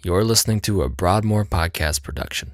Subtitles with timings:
[0.00, 2.52] You're listening to a Broadmoor podcast production.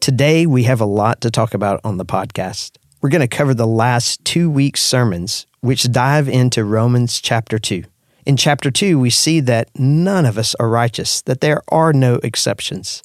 [0.00, 2.76] Today, we have a lot to talk about on the podcast.
[3.00, 7.82] We're going to cover the last two weeks' sermons, which dive into Romans chapter 2.
[8.26, 12.20] In chapter 2, we see that none of us are righteous, that there are no
[12.22, 13.02] exceptions.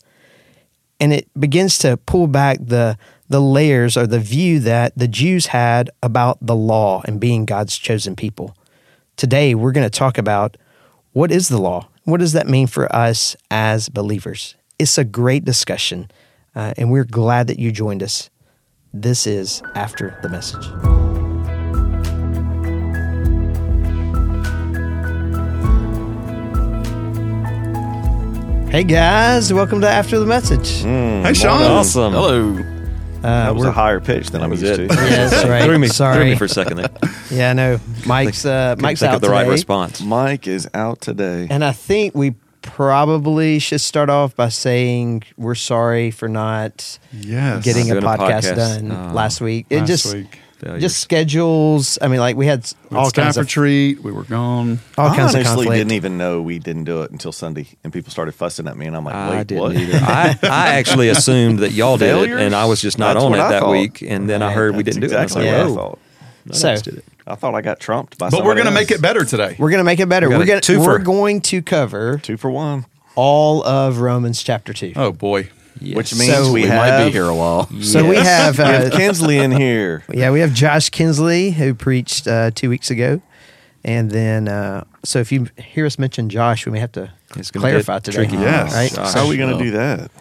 [1.00, 2.96] And it begins to pull back the,
[3.28, 7.78] the layers or the view that the Jews had about the law and being God's
[7.78, 8.56] chosen people.
[9.18, 10.58] Today, we're going to talk about
[11.14, 11.88] what is the law?
[12.04, 14.56] What does that mean for us as believers?
[14.78, 16.12] It's a great discussion,
[16.54, 18.30] uh, and we're glad that you joined us.
[18.94, 20.66] This is After the Message.
[28.70, 30.82] Hey guys, welcome to After the Message.
[30.82, 31.62] Hey, Sean.
[31.64, 32.12] Awesome.
[32.12, 32.75] Hello.
[33.26, 34.88] Uh, That was a higher pitch than I'm was used it.
[34.90, 34.96] to.
[34.96, 35.64] yeah, that's right.
[35.64, 36.16] Threw me, Sorry.
[36.16, 36.90] threw me for a second there.
[37.32, 37.80] yeah, no.
[38.06, 40.02] Mike's uh, Mike's Think out of the right response.
[40.02, 41.48] Mike is out today.
[41.50, 47.64] And I think we probably should start off by saying we're sorry for not Yes.
[47.64, 48.56] getting a Doing a podcast, podcast.
[48.56, 49.14] done Oh.
[49.14, 49.66] last week.
[49.70, 50.40] It Last just week.
[50.60, 50.82] Failures.
[50.82, 51.98] just schedules.
[52.02, 54.02] I mean, like we had We all had staff kinds of retreat.
[54.02, 54.80] We were gone.
[54.98, 55.72] all I kinds of honestly conflict.
[55.74, 58.86] didn't even know we didn't do it until Sunday, and people started fussing at me,
[58.86, 59.76] and I'm like, I didn't what?
[59.76, 59.98] either.
[60.02, 63.34] I, I actually assumed that y'all did it, and I was just not That's on
[63.34, 63.72] it I that thought.
[63.72, 64.02] week.
[64.02, 65.52] And then I heard we didn't exactly do it.
[65.52, 65.64] Yeah.
[65.64, 66.00] I what like, I thought.
[66.56, 68.40] So- none of us did it." I thought I got trumped by something.
[68.40, 69.56] But we're going to make it better today.
[69.58, 70.30] we're gonna make it better.
[70.30, 74.94] We we're gonna we're going to cover two for one, all of Romans chapter two.
[74.96, 75.50] Oh, boy.
[75.82, 77.70] Which means So- we, We have, might be here a while.
[77.82, 80.04] So we have we uh, have Kinsley in here.
[80.12, 83.22] Yeah, we have Josh Kinsley who preached uh, two weeks ago,
[83.84, 87.52] and then uh, so if you hear us mention Josh, we may have to It's
[87.52, 88.16] gonna clarify get today.
[88.18, 88.38] tricky.
[88.38, 88.74] Yes.
[88.74, 88.92] right.
[88.92, 89.14] Josh.
[89.14, 89.64] How are we going to Well.
[89.66, 90.12] do that?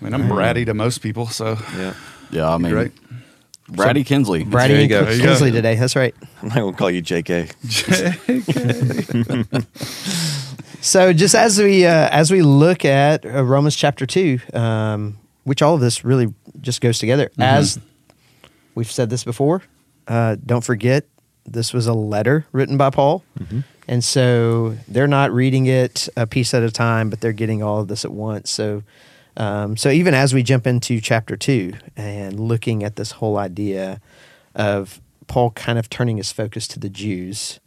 [0.00, 1.94] I mean, I'm bratty to most people, so Yeah.
[2.30, 2.92] Yeah, I mean, great.
[3.68, 4.44] Brady Kinsley.
[4.44, 5.04] Brady There you go.
[5.04, 5.76] There you Kinsley today.
[5.76, 6.14] That's right.
[6.42, 7.52] I'm not going to call you JK.
[7.66, 9.66] JK.
[10.80, 15.62] So just as we uh, as we look at uh, Romans chapter two, um, which
[15.62, 17.26] all of this really just goes together.
[17.30, 17.42] Mm-hmm.
[17.42, 17.78] As
[18.74, 19.62] we've said this before,
[20.08, 21.04] uh, don't forget
[21.44, 23.60] this was a letter written by Paul, Mm-hmm.
[23.88, 27.80] and so they're not reading it a piece at a time, but they're getting all
[27.80, 28.50] of this at once.
[28.50, 28.82] So.
[29.36, 34.00] Um, so even as we jump into chapter two and looking at this whole idea
[34.56, 37.60] of Paul kind of turning his focus to the Jews,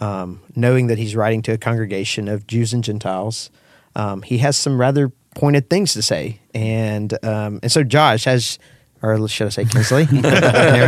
[0.00, 3.50] um, knowing that he's writing to a congregation of Jews and Gentiles,
[3.94, 6.40] um, he has some rather pointed things to say.
[6.54, 8.58] And um, and so Josh has,
[9.02, 10.04] or should I say Kinsley?
[10.04, 10.20] there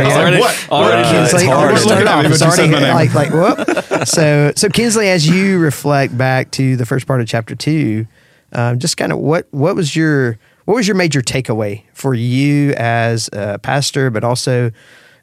[0.03, 0.15] we go.
[0.15, 0.67] Already, What?
[0.71, 1.11] already What?
[1.13, 1.59] Kinsley, It's hard.
[1.59, 2.25] already Look started at off.
[2.25, 4.07] It's when you said already like like whoop.
[4.07, 8.07] So so Kinsley, as you reflect back to the first part of chapter two,
[8.51, 12.71] um, just kind of what what was your what was your major takeaway for you
[12.77, 14.71] as a pastor, but also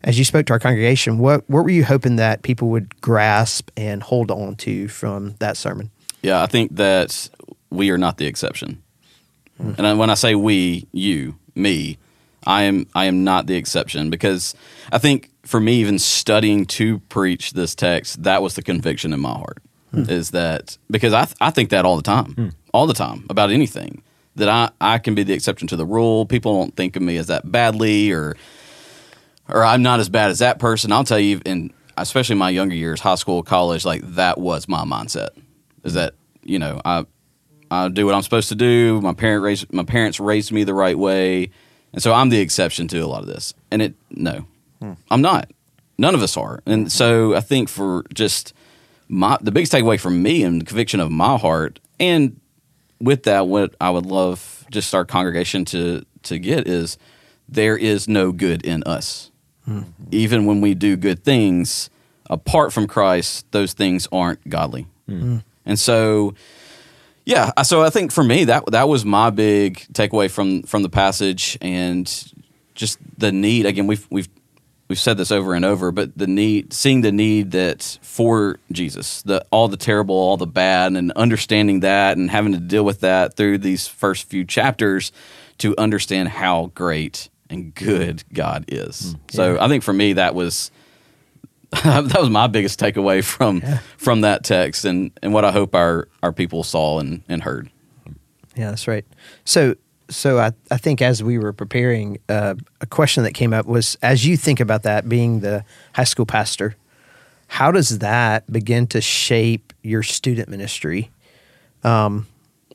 [0.02, 1.18] as you spoke to our congregation?
[1.18, 5.56] What what were you hoping that people would grasp and hold on to from that
[5.56, 5.90] sermon?
[6.22, 7.28] Yeah, I think that
[7.70, 8.82] we are not the exception.
[9.60, 9.72] Hmm.
[9.78, 11.98] And when I say we, you, me,
[12.46, 14.54] I am I am not the exception because
[14.92, 19.20] I think for me even studying to preach this text, that was the conviction in
[19.20, 19.58] my heart.
[19.92, 20.08] Hmm.
[20.08, 22.32] Is that because I th- I think that all the time.
[22.32, 22.48] Hmm.
[22.72, 24.02] All the time about anything.
[24.36, 26.24] That I, I can be the exception to the rule.
[26.24, 28.36] People don't think of me as that badly or
[29.52, 30.92] or I'm not as bad as that person.
[30.92, 34.84] I'll tell you, in especially my younger years, high school, college, like that was my
[34.84, 35.30] mindset.
[35.84, 37.06] Is that you know I
[37.70, 39.00] I do what I'm supposed to do.
[39.00, 41.50] My parent raised my parents raised me the right way,
[41.92, 43.54] and so I'm the exception to a lot of this.
[43.70, 44.46] And it no,
[44.80, 44.92] hmm.
[45.10, 45.50] I'm not.
[45.98, 46.62] None of us are.
[46.64, 48.54] And so I think for just
[49.08, 52.40] my the biggest takeaway from me and the conviction of my heart, and
[53.00, 56.98] with that, what I would love just our congregation to to get is
[57.48, 59.30] there is no good in us.
[59.70, 59.90] Mm-hmm.
[60.10, 61.90] Even when we do good things,
[62.28, 64.86] apart from Christ, those things aren't godly.
[65.08, 65.38] Mm-hmm.
[65.66, 66.34] And so,
[67.24, 70.88] yeah, so I think for me that that was my big takeaway from from the
[70.88, 72.06] passage, and
[72.74, 73.66] just the need.
[73.66, 74.28] Again, we've we've
[74.88, 79.22] we've said this over and over, but the need, seeing the need that for Jesus,
[79.22, 83.00] the all the terrible, all the bad, and understanding that, and having to deal with
[83.00, 85.12] that through these first few chapters
[85.58, 89.14] to understand how great and good God is.
[89.30, 90.70] So I think for me that was
[91.84, 93.62] that was my biggest takeaway from
[93.96, 97.70] from that text, and and what I hope our our people saw and and heard.
[98.56, 99.04] Yeah, that's right.
[99.44, 99.76] So,
[100.08, 103.96] so I, I think as we were preparing, uh, a question that came up was
[104.02, 105.64] as you think about that being the
[105.94, 106.74] high school pastor,
[107.46, 111.10] how does that begin to shape your student ministry?
[111.84, 112.26] Um,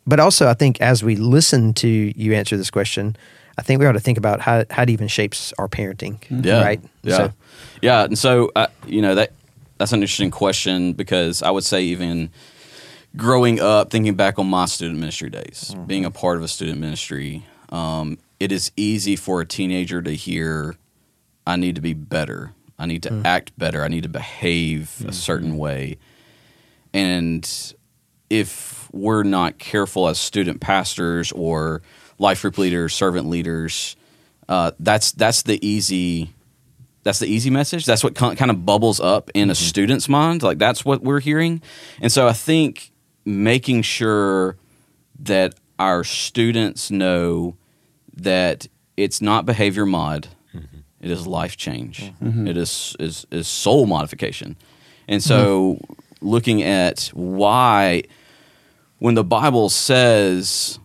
[0.08, 3.18] but also, I think as we listen to you answer this question,
[3.58, 6.18] I think we ought to think about how, how it even shapes our parenting.
[6.46, 6.62] Yeah.
[6.64, 6.82] Right?
[7.04, 7.18] Yeah.
[7.18, 7.34] So-
[7.82, 8.04] yeah.
[8.04, 9.32] And so, uh, you know, that
[9.78, 12.30] that's an interesting question because I would say even
[13.16, 16.80] growing up, thinking back on my student ministry days, being a part of a student
[16.80, 20.76] ministry, um, it is easy for a teenager to hear,
[21.48, 22.54] I need to be better.
[22.78, 23.84] I need to act better.
[23.84, 25.98] I need to behave a certain way.
[26.94, 27.50] And
[28.30, 31.82] if we're not careful as student pastors or
[32.18, 33.96] life group leaders, servant leaders,
[34.48, 36.34] uh, that's that's the easy
[37.04, 37.86] that's the easy message.
[37.86, 39.64] That's what kind of bubbles up in a mm-hmm.
[39.64, 40.44] student's mind.
[40.44, 41.62] Like that's what we're hearing,
[42.02, 42.92] and so I think
[43.26, 44.58] making sure
[45.20, 47.58] that our students know
[48.16, 48.68] that
[48.98, 50.78] it's not behavior mod, mm-hmm.
[51.02, 52.14] it is life change.
[52.22, 52.48] Mm-hmm.
[52.48, 54.56] It is, is is soul modification,
[55.08, 55.80] and so
[56.22, 58.04] looking at why
[59.00, 60.80] when the Bible says,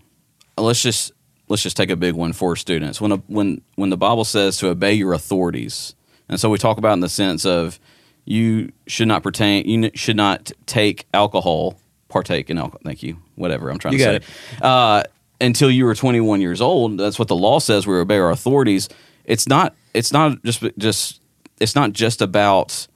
[0.58, 1.12] let's just
[1.50, 3.00] let's just take a big one for students.
[3.00, 5.94] When a, when when the Bible says to obey your authorities,
[6.28, 7.78] and so we talk about in the sense of
[8.24, 12.80] you should not pertain, you n- should not take alcohol, partake in alcohol.
[12.84, 13.18] Thank you.
[13.34, 14.26] Whatever I'm trying You to say.
[14.62, 15.02] Uh,
[15.40, 17.86] until you were 21 years old, that's what the law says.
[17.86, 18.88] We obey our authorities.
[19.24, 19.74] It's not.
[19.92, 21.20] It's not just just.
[21.58, 22.86] It's not just about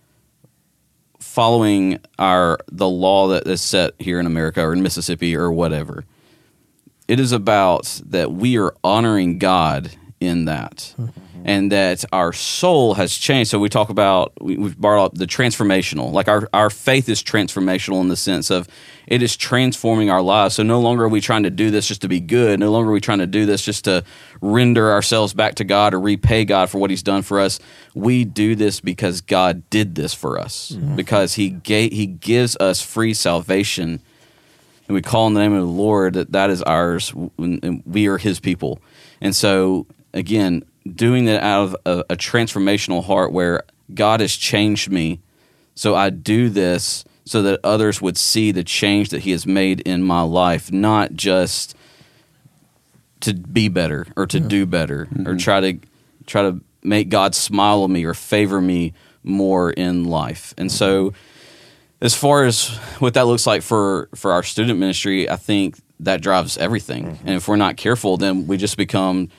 [1.18, 6.04] following our the law that is set here in America or in Mississippi or whatever.
[7.06, 9.90] It is about that we are honoring God
[10.20, 10.94] in that.
[11.46, 13.50] And that our soul has changed.
[13.50, 16.10] So we talk about we, we've brought up the transformational.
[16.10, 18.66] Like our, our faith is transformational in the sense of
[19.06, 20.54] it is transforming our lives.
[20.54, 22.60] So no longer are we trying to do this just to be good.
[22.60, 24.04] No longer are we trying to do this just to
[24.40, 27.60] render ourselves back to God or repay God for what He's done for us.
[27.94, 30.70] We do this because God did this for us.
[30.70, 30.96] Mm-hmm.
[30.96, 34.00] Because He gave He gives us free salvation
[34.86, 38.06] and we call on the name of the Lord that that is ours, and we
[38.06, 38.81] are His people.
[39.20, 44.90] And so, again, doing that out of a, a transformational heart where God has changed
[44.90, 45.20] me,
[45.75, 49.81] so I do this so that others would see the change that He has made
[49.81, 51.75] in my life, not just
[53.20, 55.36] to be better or to do better or mm-hmm.
[55.38, 55.78] try to
[56.26, 58.92] try to make God smile on me or favor me
[59.22, 60.52] more in life.
[60.58, 61.14] And so
[62.04, 62.68] as far as
[62.98, 67.06] what that looks like for for our student ministry, I think that drives everything.
[67.06, 67.26] Mm-hmm.
[67.26, 69.30] And if we're not careful, then we just become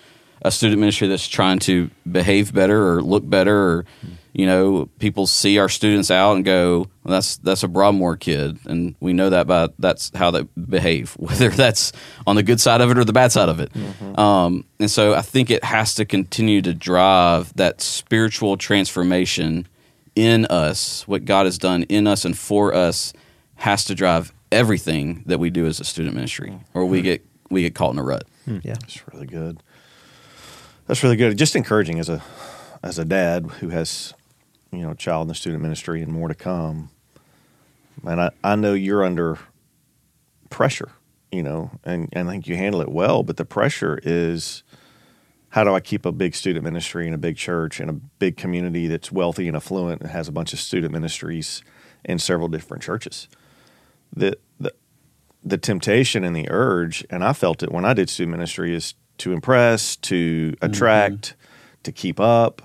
[0.41, 4.15] a student ministry that's trying to behave better or look better or mm-hmm.
[4.33, 8.57] you know, people see our students out and go, well, "That's that's a Broadmoor kid,"
[8.65, 11.91] and we know that by that's how they behave, whether that's
[12.25, 13.71] on the good side of it or the bad side of it.
[13.73, 14.19] Mm-hmm.
[14.19, 19.67] Um, and so, I think it has to continue to drive that spiritual transformation
[20.15, 21.07] in us.
[21.07, 23.13] What God has done in us and for us
[23.55, 27.61] has to drive everything that we do as a student ministry, or we get we
[27.61, 28.23] get caught in a rut.
[28.45, 28.59] Hmm.
[28.63, 28.75] Yeah.
[28.79, 29.61] That's really good.
[30.87, 31.37] That's really good.
[31.37, 32.23] Just encouraging as a
[32.83, 34.13] as a dad who has
[34.71, 36.89] you know a child in the student ministry and more to come.
[38.05, 39.39] And I, I know you're under
[40.49, 40.91] pressure,
[41.31, 44.63] you know, and, and I think you handle it well, but the pressure is
[45.55, 48.35] how do I keep a big student ministry and a big church and a big
[48.35, 51.63] community that's wealthy and affluent and has a bunch of student ministries
[52.03, 53.29] in several different churches?
[54.13, 54.73] The the
[55.45, 58.95] the temptation and the urge, and I felt it when I did student ministry, is
[59.19, 61.35] to impress, to attract,
[61.83, 62.61] to keep up.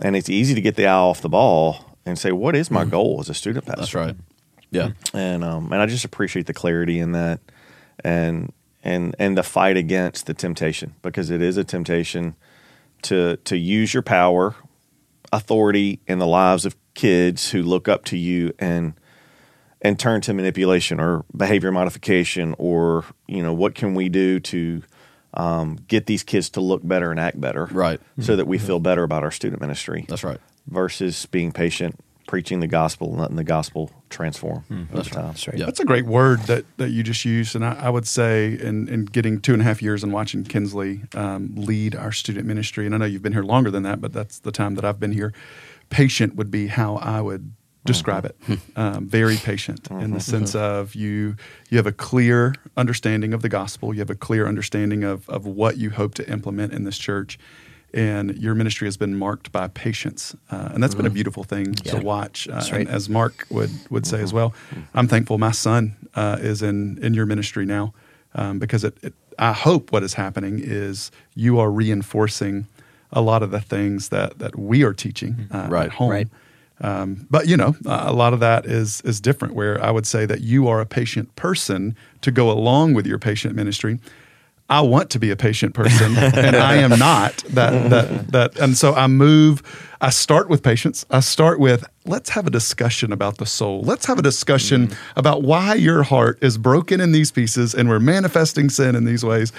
[0.00, 2.84] And it's easy to get the eye off the ball and say, "What is my
[2.84, 4.16] goal as a student pastor?" That's right.
[4.72, 4.90] Yeah.
[5.14, 7.38] and um, and I just appreciate the clarity in that,
[8.02, 12.34] and and and the fight against the temptation because it is a temptation
[13.02, 14.54] to to use your power,
[15.32, 18.94] authority in the lives of kids who look up to you and
[19.80, 24.82] and turn to manipulation or behavior modification or you know what can we do to
[25.34, 27.98] um, get these kids to look better and act better Right.
[28.20, 30.38] so that we feel better about our student ministry That's right.
[30.66, 31.98] versus being patient
[32.32, 35.58] preaching the gospel and letting the gospel transform over time That's right.
[35.58, 35.66] Yeah.
[35.66, 37.54] That's a great word that, that you just used.
[37.54, 40.42] And I, I would say, in, in getting two and a half years and watching
[40.42, 44.00] Kinsley um, lead our student ministry, and I know you've been here longer than that,
[44.00, 45.34] but that's the time that I've been here.
[45.90, 47.52] Patient would be how I would
[47.84, 48.34] describe it.
[48.76, 51.36] Um, very patient in the sense of you
[51.68, 53.92] you have a clear understanding of the gospel.
[53.92, 57.38] You have a clear understanding of, of what you hope to implement in this church.
[57.94, 61.74] And your ministry has been marked by patience, uh, and that's been a beautiful thing
[61.74, 62.48] to watch.
[62.48, 62.88] Uh, right.
[62.88, 64.54] as Mark would would say as well,
[64.94, 67.92] I'm thankful my son uh, is in in your ministry now
[68.34, 69.12] um, because it, it.
[69.38, 72.66] I hope what is happening is you are reinforcing
[73.12, 75.86] a lot of the things that that we are teaching uh, Right.
[75.86, 76.10] at home.
[76.10, 76.28] Right.
[76.80, 79.54] Um, but you know, uh, a lot of that is is different.
[79.54, 83.18] Where I would say that you are a patient person to go along with your
[83.18, 83.98] patient ministry.
[84.68, 87.38] I want to be a patient person, and I am not.
[87.48, 89.62] That that that, and so I move.
[90.00, 91.04] I start with patience.
[91.10, 93.82] I start with let's have a discussion about the soul.
[93.82, 94.96] Let's have a discussion mm.
[95.16, 99.24] about why your heart is broken in these pieces, and we're manifesting sin in these
[99.24, 99.52] ways.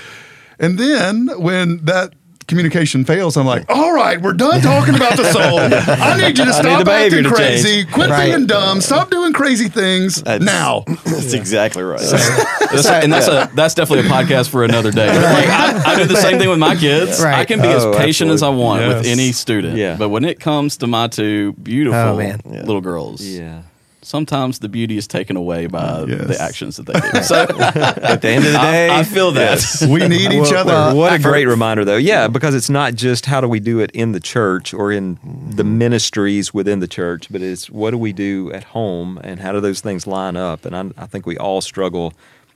[0.59, 2.13] And then when that
[2.47, 5.59] communication fails, I'm like, all right, we're done talking about the soul.
[5.59, 8.27] I need you to stop the acting crazy, quit Right.
[8.31, 10.83] being dumb, stop doing crazy things That's- now.
[11.05, 11.99] That's exactly right.
[12.73, 15.07] That's, and that's a that's definitely a podcast for another day.
[15.07, 17.21] Like, I, I do the same thing with my kids.
[17.23, 17.35] Right.
[17.35, 18.63] I can be as Oh, patient as I absolutely.
[18.63, 19.77] want with any student.
[19.77, 19.95] Yeah.
[19.95, 22.39] But when it comes to my two beautiful Oh, man.
[22.45, 23.61] little girls, Yeah.
[24.03, 26.27] Sometimes the beauty is taken away by Yes.
[26.27, 27.23] the actions that they do.
[27.23, 29.59] So At the end of the day, I, I feel that.
[29.89, 30.71] We need each Well, other.
[30.73, 31.97] well, what a great reminder, though.
[31.97, 35.17] Yeah, because it's not just how do we do it in the church or in
[35.55, 39.51] the ministries within the church, but it's what do we do at home and how
[39.51, 40.65] do those things line up?
[40.65, 42.13] And I, I think we all struggle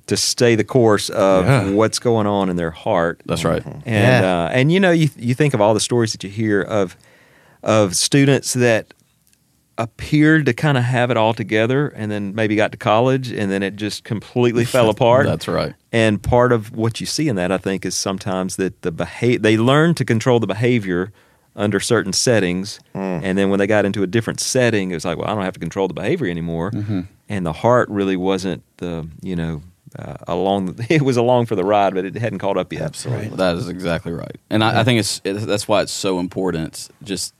[0.08, 1.70] to stay the course of Yeah.
[1.72, 3.22] what's going on in their heart.
[3.26, 3.66] That's right.
[3.66, 4.46] And Yeah.
[4.46, 6.96] uh, and you know you you think of all the stories that you hear of
[7.64, 8.94] of students that
[9.78, 13.52] appeared to kind of have it all together and then maybe got to college and
[13.52, 15.26] then it just completely fell apart.
[15.26, 15.74] That's right.
[15.92, 19.40] And part of what you see in that, I think, is sometimes that the behavior
[19.40, 21.12] they learn to control the behavior
[21.56, 25.18] under certain settings, and then when they got into a different setting, it was like,
[25.18, 26.72] well, I don't have to control the behavior anymore,
[27.28, 29.64] and the heart really wasn't the you know
[29.98, 30.76] uh, along.
[30.90, 32.84] It was along for the ride, but it hadn't caught up yet.
[32.84, 33.30] Absolutely.
[33.30, 36.90] That is exactly right, and I, I think it's it, that's why it's so important.
[37.04, 37.34] Just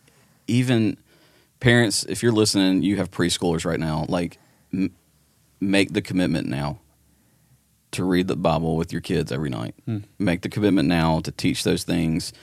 [0.48, 0.98] even
[1.60, 4.06] parents, if you're listening, you have preschoolers right now.
[4.08, 4.40] Like,
[4.74, 4.96] m-
[5.60, 6.80] make the commitment now
[7.92, 9.76] to read the Bible with your kids every night.
[9.86, 10.00] Hmm.
[10.20, 12.34] Make the commitment now to teach those things.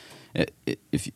[0.91, 1.11] If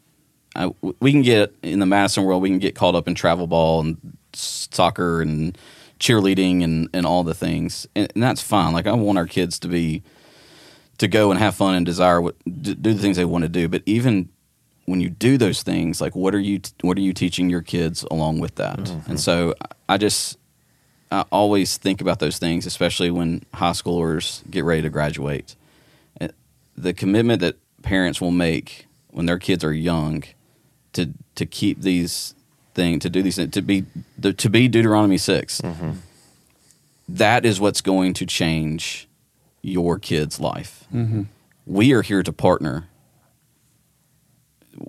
[0.54, 3.46] I, we can get in the Madison world, we can get caught up in travel
[3.46, 5.56] ball and soccer and
[5.98, 8.72] cheerleading and, and all the things, and, and that's fine.
[8.72, 10.02] Like I want our kids to be
[10.98, 13.68] to go and have fun and desire what do the things they want to do.
[13.68, 14.28] But even
[14.88, 18.04] when you do those things, like what are you what are you teaching your kids
[18.10, 18.78] along with that?
[18.78, 19.10] Mm-hmm.
[19.10, 19.54] And so
[19.88, 20.38] I just
[21.12, 25.56] I always think about those things, especially when high schoolers get ready to graduate.
[26.20, 26.28] Uh,
[26.76, 30.24] The commitment that parents will make when their kids are young
[30.94, 32.34] to to keep these
[32.74, 33.84] things to do these things, to be
[34.22, 35.90] to be Deuteronomy 6 mm-hmm.
[37.08, 39.08] that is what's going to change
[39.62, 40.84] your kid's life.
[40.94, 41.22] Mm-hmm.
[41.66, 42.88] We are here to partner.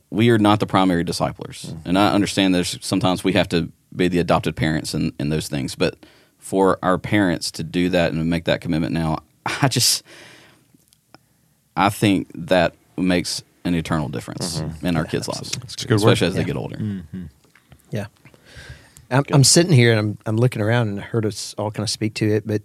[0.10, 1.90] We are not the primary disciplers, mm-hmm.
[1.90, 5.48] and I understand there's sometimes we have to be the adopted parents and, and those
[5.48, 5.76] things.
[5.76, 5.98] But
[6.38, 9.20] for our parents to do that and make that commitment now,
[9.62, 10.04] I just
[11.76, 14.86] I think that makes an eternal difference mm-hmm.
[14.86, 15.98] in our kids' lives, a good word.
[15.98, 16.40] especially as Yeah.
[16.42, 16.78] they get older.
[16.78, 17.26] Mm-hmm.
[17.92, 18.08] Yeah.
[19.12, 21.84] I'm, I'm sitting here and I'm, I'm looking around and I heard us all kind
[21.84, 22.62] of speak to it, but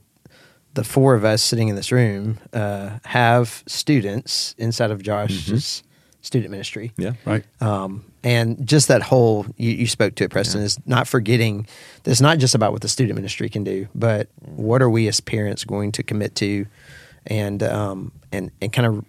[0.74, 5.82] the four of us sitting in this room uh, have students inside of Josh's
[6.24, 6.92] student ministry.
[6.96, 7.12] Yeah.
[7.24, 7.44] right.
[7.60, 11.66] Um, and just that whole, you, you spoke to it, Preston, is not forgetting
[12.02, 15.06] that it's not just about what the student ministry can do, but what are we
[15.06, 16.66] as parents going to commit to
[17.26, 19.04] and, um, and, and kind of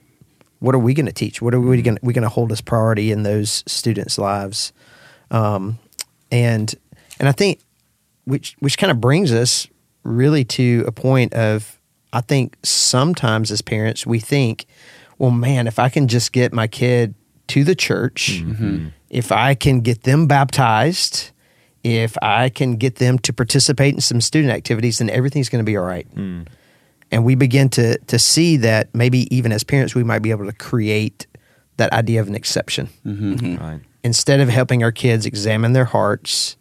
[0.59, 1.41] what are we going to teach?
[1.41, 4.73] What are we going we going to hold as priority in those students' lives?
[5.31, 5.79] Um,
[6.31, 6.73] and,
[7.19, 7.61] and I think
[8.25, 9.67] which, which kind of brings us
[10.03, 11.79] really to a point of,
[12.11, 14.65] I think sometimes as parents, we think,
[15.17, 17.15] well, man, if I can just get my kid
[17.47, 18.87] to the church, mm-hmm.
[19.09, 21.31] if I can get them baptized,
[21.83, 25.69] if I can get them to participate in some student activities, then everything's going to
[25.69, 26.07] be all right.
[26.15, 26.47] Mm.
[27.11, 30.45] And we begin to to see that maybe even as parents, we might be able
[30.45, 31.27] to create
[31.77, 33.33] that idea of an exception mm-hmm.
[33.33, 33.63] Mm-hmm.
[33.63, 33.81] Right.
[34.03, 36.57] instead of helping our kids examine their hearts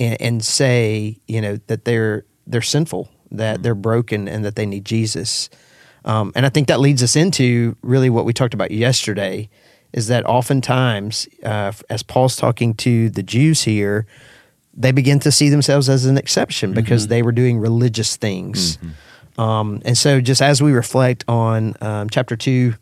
[0.00, 3.62] and, and say, you know, that they're they're sinful, that mm.
[3.62, 5.48] they're broken, and that they need Jesus.
[6.08, 9.48] Um, and I think that leads us into really what we talked about yesterday,
[9.92, 14.06] is that oftentimes, uh, as Paul's talking to the Jews here,
[14.74, 18.78] they begin to see themselves as an exception because they were doing religious things.
[19.36, 22.74] Um, and so, just as we reflect on um, chapter two,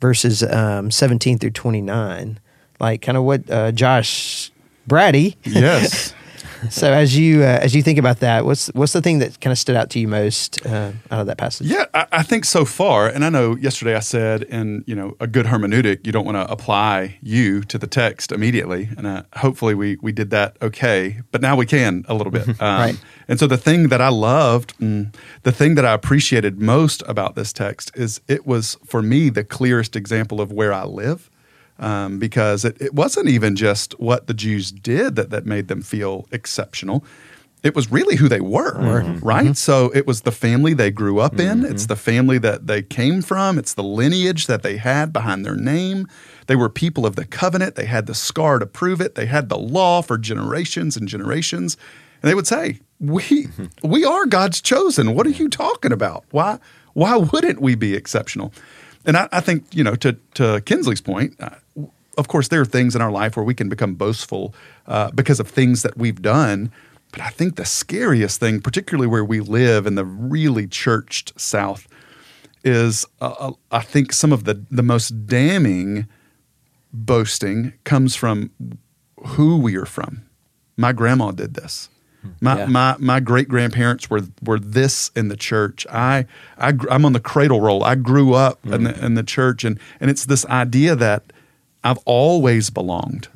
[0.00, 2.38] verses um, 17 through 29
[2.80, 4.50] like kind of what uh, josh
[4.86, 6.14] brady Yes.
[6.70, 9.52] so as you uh, as you think about that what's what's the thing that kind
[9.52, 12.44] of stood out to you most uh, out of that passage Yeah, I, I think
[12.44, 16.12] so far, and I know yesterday I said in you know a good hermeneutic, you
[16.12, 20.30] don't want to apply you to the text immediately, and uh, hopefully we we did
[20.30, 22.46] that okay, but now we can a little bit.
[22.60, 23.00] Um, Right.
[23.28, 27.34] And so the thing that I loved, mm, the thing that I appreciated most about
[27.34, 31.30] this text is it was for me the clearest example of where I live.
[31.78, 35.82] Um, because it, it wasn't even just what the Jews did that, that made them
[35.82, 37.04] feel exceptional.
[37.62, 38.78] it was really who they were,
[39.22, 39.56] right?
[39.56, 41.64] So it was the family they grew up in.
[41.64, 43.58] It's the family that they came from.
[43.58, 46.06] It's the lineage that they had behind their name.
[46.46, 47.74] They were people of the covenant.
[47.74, 49.14] They had the scar to prove it.
[49.14, 51.76] They had the law for generations and generations.
[52.22, 53.48] And they would say, "We
[53.82, 55.14] we are God's chosen.
[55.14, 56.24] What are you talking about?
[56.30, 56.58] Why
[56.94, 58.52] why wouldn't we be exceptional?"
[59.04, 61.34] And I, I think you know to to Kinsley's point.
[61.40, 61.50] Uh,
[62.16, 64.54] of course, there are things in our life where we can become boastful
[64.86, 66.72] uh, because of things that we've done.
[67.12, 71.86] But I think the scariest thing, particularly where we live in the really churched South,
[72.64, 76.06] is uh, uh, I think some of the the most damning
[76.92, 78.50] boasting comes from
[79.26, 80.22] who we are from.
[80.76, 81.90] My grandma did this.
[82.40, 82.66] My Yeah.
[82.66, 85.86] my my great grandparents were were this in the church.
[85.92, 86.26] I
[86.58, 87.84] I I'm on the cradle roll.
[87.84, 91.32] I grew up in the in the church, and and it's this idea that
[91.86, 93.28] I've always belonged.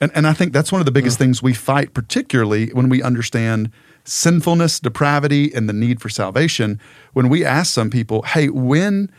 [0.00, 1.24] And and I think that's one of the biggest hmm.
[1.24, 3.70] things we fight, particularly when we understand
[4.04, 6.80] sinfulness, depravity, and the need for salvation.
[7.12, 9.10] When we ask some people, "Hey, when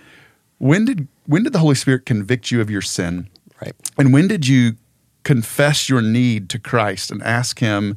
[0.57, 3.29] when did when did the Holy Spirit convict you of your sin?"
[3.61, 3.75] Right.
[3.97, 4.75] And when did you
[5.23, 7.95] confess your need to Christ and ask Him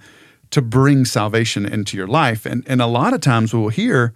[0.51, 2.45] to bring salvation into your life?
[2.45, 4.13] And and a lot of times we'll hear,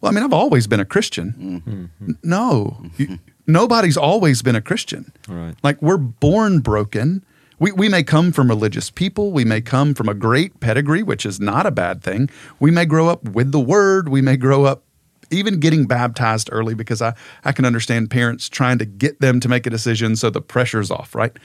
[0.00, 2.08] "Well, I mean, I've always been a Christian." Mm-hmm.
[2.08, 5.12] N- No, You- nobody's always been a Christian.
[5.28, 5.54] Right.
[5.62, 7.24] Like we're born broken.
[7.58, 9.32] We, we may come from religious people.
[9.32, 12.28] We may come from a great pedigree, which is not a bad thing.
[12.60, 14.08] We may grow up with the word.
[14.08, 14.82] We may grow up
[15.30, 19.48] even getting baptized early because I, I can understand parents trying to get them to
[19.48, 21.36] make a decision so the pressure's off, right?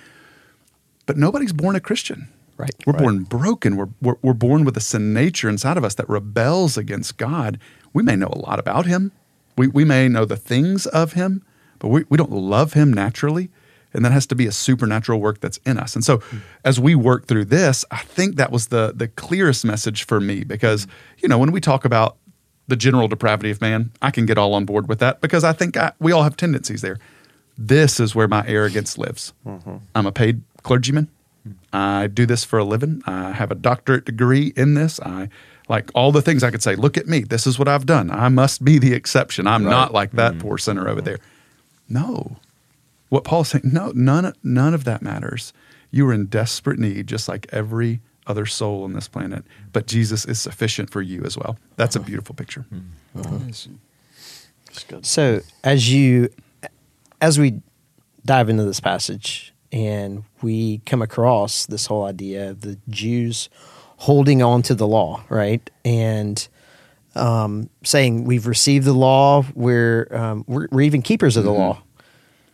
[1.06, 2.28] But nobody's born a Christian.
[2.58, 2.76] Right.
[2.86, 3.76] We're born broken.
[3.76, 7.60] We're, we're, we're born with a sin nature inside of us that rebels against God.
[7.92, 9.12] We may know a lot about Him.
[9.58, 11.44] We, we may know the things of Him,
[11.82, 13.50] but we, we don't love Him naturally.
[13.94, 15.96] And that has to be a supernatural work that's in us.
[15.96, 16.38] And so hmm.
[16.64, 20.46] as we work through this, I think that was the, the clearest message for me
[20.46, 22.16] because, you know, when we talk about
[22.70, 25.52] the general depravity of man, I can get all on board with that because I
[25.52, 27.00] think I, we all have tendencies there.
[27.58, 29.34] This is where my arrogance lives.
[29.46, 29.78] Mm-hmm.
[29.94, 31.10] I'm a paid clergyman.
[31.44, 31.52] Hmm.
[31.74, 33.02] I do this for a living.
[33.06, 35.02] I have a doctorate degree in this.
[35.02, 35.28] I
[35.68, 36.76] like all the things I could say.
[36.76, 37.22] Look at me.
[37.22, 38.10] This is what I've done.
[38.10, 39.48] I must be the exception.
[39.48, 40.40] I'm not like that hmm.
[40.40, 41.20] poor sinner over there.
[41.92, 42.38] No.
[43.10, 45.54] What Paul's saying, no, none, none of that matters.
[45.92, 49.44] You are in desperate need, just like every other soul on this planet.
[49.74, 51.58] But Jesus is sufficient for you as well.
[51.76, 52.08] That's a uh-huh.
[52.08, 52.62] beautiful picture.
[52.62, 53.20] Hmm.
[53.20, 53.40] Uh-huh.
[53.48, 53.68] It's
[54.88, 55.06] good.
[55.06, 56.30] So as you
[57.20, 57.62] as we
[58.26, 63.50] dive into this passage and we come across this whole idea of the Jews
[63.98, 65.70] holding on to the law, right?
[65.86, 66.48] And
[67.16, 71.82] um, saying we've received the law, we're, um, we're we're even keepers of the law.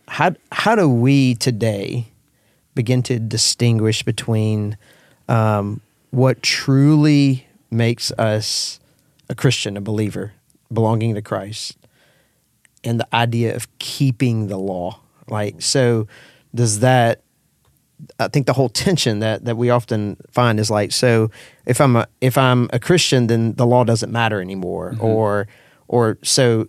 [0.08, 2.08] How how do we today
[2.74, 4.76] begin to distinguish between
[5.28, 8.80] um, what truly makes us
[9.28, 10.32] a Christian, a believer,
[10.72, 11.76] belonging to Christ,
[12.84, 15.00] and the idea of keeping the law.
[15.26, 16.06] Like, so
[16.54, 17.20] does that?
[18.18, 21.30] I think the whole tension that that we often find is like, so
[21.66, 25.04] if I'm a if I'm a Christian, then the law doesn't matter anymore, mm-hmm.
[25.04, 25.48] or
[25.88, 26.68] or so.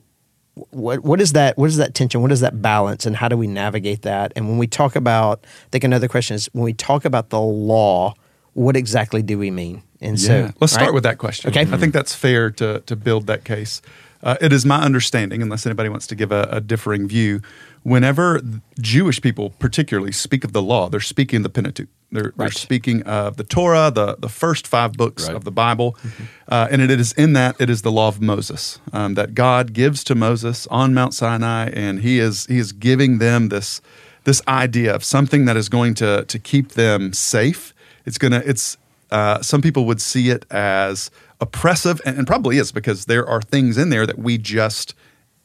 [0.71, 1.57] What what is that?
[1.57, 2.21] What is that tension?
[2.21, 3.05] What is that balance?
[3.05, 4.33] And how do we navigate that?
[4.35, 7.39] And when we talk about, I think another question is when we talk about the
[7.39, 8.13] law,
[8.53, 9.83] what exactly do we mean?
[10.01, 10.93] And so, let's start right?
[10.93, 11.49] with that question.
[11.49, 11.61] Okay.
[11.61, 13.81] I think that's fair to to build that case.
[14.21, 17.41] Uh, it is my understanding, unless anybody wants to give a, a differing view,
[17.83, 18.41] whenever
[18.79, 21.87] Jewish people, particularly, speak of the law, they're speaking the Pentateuch.
[22.11, 25.35] They're, they're speaking of the Torah, the the first five books Right.
[25.35, 25.95] of the Bible,
[26.47, 29.73] uh, and it is in that it is the law of Moses um, that God
[29.73, 33.79] gives to Moses on Mount Sinai, and he is he is giving them this
[34.23, 37.75] this idea of something that is going to to keep them safe.
[38.07, 38.77] It's gonna it's
[39.11, 43.41] uh, some people would see it as oppressive, and, and probably is because there are
[43.41, 44.93] things in there that we just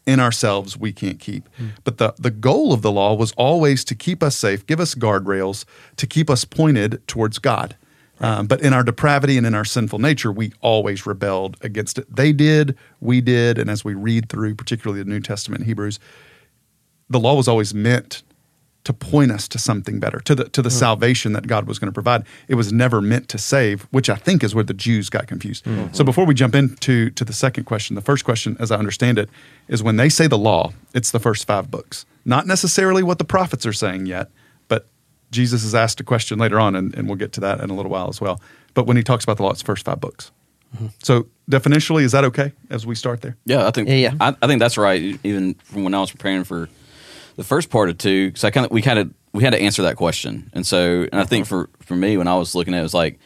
[0.06, 1.48] in ourselves we can't keep.
[1.82, 4.94] But the the goal of the law was always to keep us safe, give us
[4.94, 5.64] guardrails,
[5.96, 7.76] to keep us pointed towards God.
[8.20, 12.14] Um, but in our depravity and in our sinful nature, we always rebelled against it.
[12.14, 15.98] They did, we did, and as we read through, particularly the New Testament Hebrews,
[17.10, 18.22] the law was always meant
[18.84, 20.76] to point us to something better, to the to the hmm.
[20.76, 22.24] salvation that God was going to provide.
[22.48, 25.64] It was never meant to save, which I think is where the Jews got confused.
[25.64, 25.86] Hmm.
[25.92, 29.18] So before we jump into to the second question, the first question, as I understand
[29.18, 29.28] it,
[29.68, 33.24] is when they say the law, it's the first five books, not necessarily what the
[33.24, 34.30] prophets are saying yet,
[34.68, 34.86] but
[35.30, 37.74] Jesus is asked a question later on, and, and we'll get to that in a
[37.74, 38.40] little while as well.
[38.74, 40.30] But when he talks about the law, it's the first five books.
[40.74, 40.86] Mm-hmm.
[41.02, 43.36] So definitionally, is that okay as we start there?
[43.46, 44.14] Yeah, I think Yeah, yeah.
[44.20, 45.18] I, I think that's right.
[45.22, 46.68] Even from when I was preparing for
[47.36, 49.60] the first part of two, because I kind of we kind of we had to
[49.60, 52.74] answer that question, and so and I think for for me when I was looking
[52.74, 53.18] at it, it was like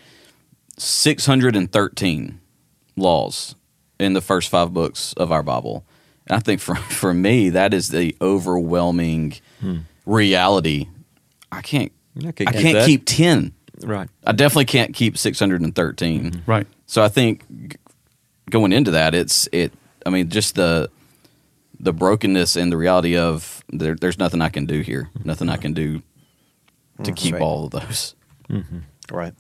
[0.77, 2.41] six hundred and thirteen
[2.97, 3.55] laws
[3.99, 5.85] in the first five books of our Bible.
[6.27, 9.35] And I think for for me, that is the overwhelming
[10.07, 10.89] reality.
[11.51, 11.93] I can't.
[12.23, 13.53] I I can't can't, keep ten.
[13.83, 14.09] Right.
[14.27, 16.43] I definitely can't keep six hundred and thirteen.
[16.47, 16.67] Right.
[16.87, 17.45] So I think
[18.51, 19.73] going into that, it's it.
[20.07, 20.91] I mean, just the
[21.81, 25.11] the brokenness and the reality of there, there's nothing I can do here.
[25.15, 25.29] Mm-hmm.
[25.29, 26.03] Nothing I can do to
[27.03, 27.15] mm-hmm.
[27.15, 27.43] keep right.
[27.43, 28.15] all of those.
[28.49, 28.79] Mm-hmm.
[29.15, 29.35] Right.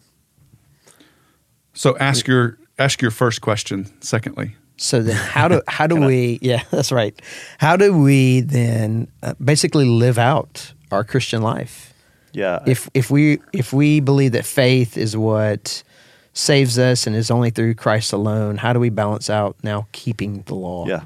[1.74, 3.86] So ask your ask your first question.
[4.00, 6.38] Secondly, So then, how do how do we?
[6.42, 7.20] Yeah, that's right.
[7.58, 11.94] How do we then uh, basically live out our Christian life?
[12.32, 12.62] Yeah.
[12.66, 15.82] If if we if we believe that faith is what
[16.32, 20.42] saves us and is only through Christ alone, how do we balance out now keeping
[20.42, 20.86] the law?
[20.86, 21.02] Yeah.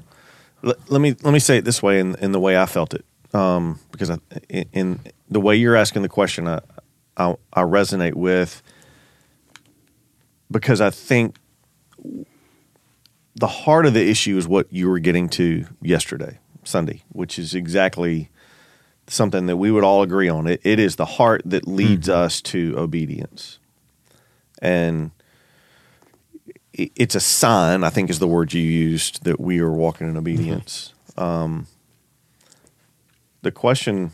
[0.62, 2.94] Let, let me let me say it this way in, in the way I felt
[2.94, 6.60] it, um, because I, in, in the way you're asking the question, I,
[7.16, 8.62] I I resonate with
[10.50, 11.36] because I think
[13.34, 17.54] the heart of the issue is what you were getting to yesterday, Sunday, which is
[17.54, 18.28] exactly
[19.08, 20.46] something that we would all agree on.
[20.46, 23.58] It, it is the heart that leads us to obedience,
[24.60, 25.10] and
[26.74, 27.84] it's a sign.
[27.84, 30.94] I think is the word you used that we are walking in obedience.
[31.16, 31.66] Um,
[33.42, 34.12] the question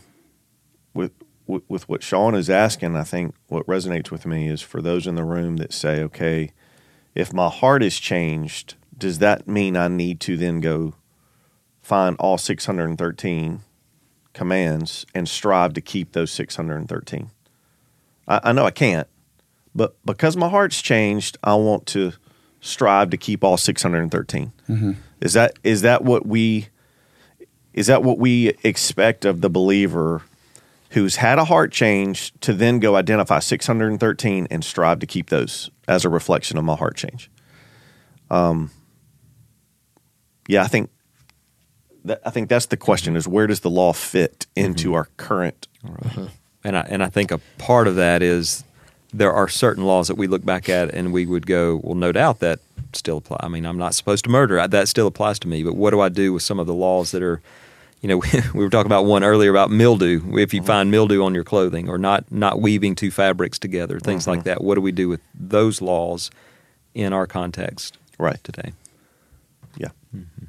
[0.93, 1.11] with,
[1.47, 5.07] with with what Sean is asking, I think what resonates with me is for those
[5.07, 6.51] in the room that say, "Okay,
[7.15, 10.95] if my heart is changed, does that mean I need to then go
[11.81, 13.61] find all 613
[14.33, 17.29] commands and strive to keep those 613?"
[18.27, 19.07] I, I know I can't,
[19.73, 22.13] but because my heart's changed, I want to
[22.61, 24.51] strive to keep all 613.
[24.67, 24.91] Mm-hmm.
[25.21, 26.69] Is that is that what we
[27.73, 30.21] is that what we expect of the believer
[30.91, 35.69] who's had a heart change to then go identify 613 and strive to keep those
[35.87, 37.29] as a reflection of my heart change?
[38.29, 38.71] Um,
[40.47, 40.89] yeah, I think
[42.05, 44.95] that I think that's the question: is where does the law fit into mm-hmm.
[44.95, 45.67] our current?
[45.85, 46.27] Uh-huh.
[46.63, 48.63] And I and I think a part of that is
[49.13, 52.11] there are certain laws that we look back at and we would go, well, no
[52.11, 52.59] doubt that
[52.93, 53.37] still apply.
[53.41, 54.65] I mean, I'm not supposed to murder.
[54.67, 55.63] That still applies to me.
[55.63, 57.41] But what do I do with some of the laws that are,
[58.01, 58.17] you know,
[58.53, 60.37] we were talking about one earlier about mildew.
[60.37, 60.67] If you mm-hmm.
[60.67, 64.49] find mildew on your clothing or not not weaving two fabrics together, things like mm-hmm.
[64.49, 64.63] that.
[64.63, 66.31] What do we do with those laws
[66.93, 68.43] in our context Right.
[68.43, 68.73] today?
[69.77, 69.89] Yeah.
[70.15, 70.45] Mm-hmm.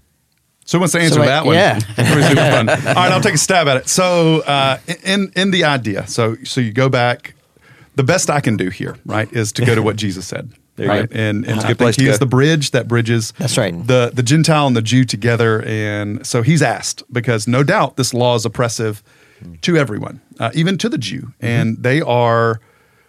[0.65, 1.57] So who wants to answer like, that one?
[1.57, 1.81] yeah.
[1.97, 2.69] Let me see which one.
[2.69, 3.89] All right, I'll take a stab at it.
[3.89, 7.35] So uh, in in the idea, so so you go back.
[7.97, 10.51] The best I can do here, right, is to go to what Jesus said.
[10.77, 11.15] There right, go.
[11.15, 13.33] and and That's a I good place think he to is the bridge that bridges.
[13.39, 13.75] That's right.
[13.87, 18.15] The the Gentile and the Jew together, and so he's asked because no doubt this
[18.15, 19.03] law is oppressive
[19.63, 22.61] to everyone, uh, even to the Jew, and they are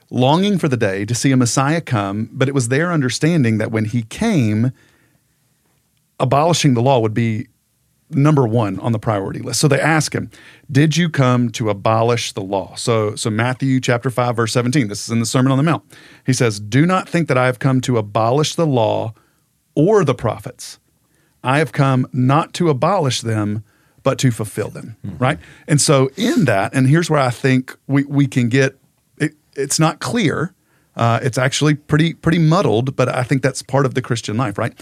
[0.10, 2.30] longing for the day to see a Messiah come.
[2.34, 4.72] But it was their understanding that when he came,
[6.20, 7.48] abolishing the law would be
[8.12, 9.60] number one on the priority list.
[9.60, 10.30] So they ask him,
[10.72, 14.88] "Did you come to abolish the law?" So, so Matthew chapter five verse seventeen.
[14.88, 15.84] This is in the Sermon on the Mount.
[16.26, 19.14] He says, "Do not think that I have come to abolish the law
[19.76, 20.80] or the prophets.
[21.44, 23.64] I have come not to abolish them."
[24.04, 25.38] But to fulfill them, right?
[25.68, 28.76] And so, in that, and here's where I think we, we can get
[29.20, 30.56] it, it's not clear.
[30.96, 34.58] Uh, it's actually pretty pretty muddled, but I think that's part of the Christian life,
[34.58, 34.74] right?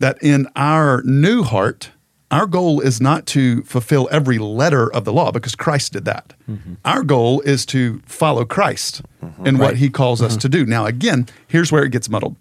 [0.00, 1.92] That in our new heart,
[2.30, 6.34] our goal is not to fulfill every letter of the law because Christ did that.
[6.48, 6.74] Mm-hmm.
[6.84, 9.46] Our goal is to follow Christ mm-hmm.
[9.46, 10.40] in what He calls us mm-hmm.
[10.40, 10.66] to do.
[10.66, 12.36] Now, again, here's where it gets muddled.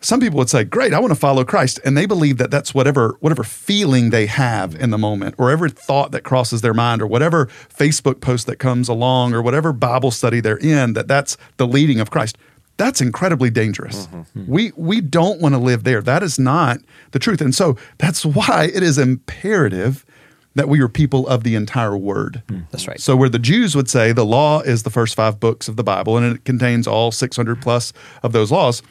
[0.00, 2.72] Some people would say, "Great, I want to follow Christ," and they believe that that's
[2.72, 7.02] whatever whatever feeling they have in the moment, or every thought that crosses their mind,
[7.02, 10.92] or whatever Facebook post that comes along, or whatever Bible study they're in.
[10.92, 12.38] That that's the leading of Christ.
[12.78, 14.06] That's incredibly dangerous.
[14.06, 14.40] Mm-hmm.
[14.44, 14.50] Hmm.
[14.50, 16.00] We we don't want to live there.
[16.00, 16.78] That is not
[17.10, 20.06] the truth, and so that's why it is imperative
[20.54, 22.42] that we are people of the entire Word.
[22.48, 22.60] Hmm.
[22.70, 22.98] That's right.
[22.98, 25.84] So where the Jews would say the law is the first five books of the
[25.84, 28.82] Bible, and it contains all 600 plus of those laws,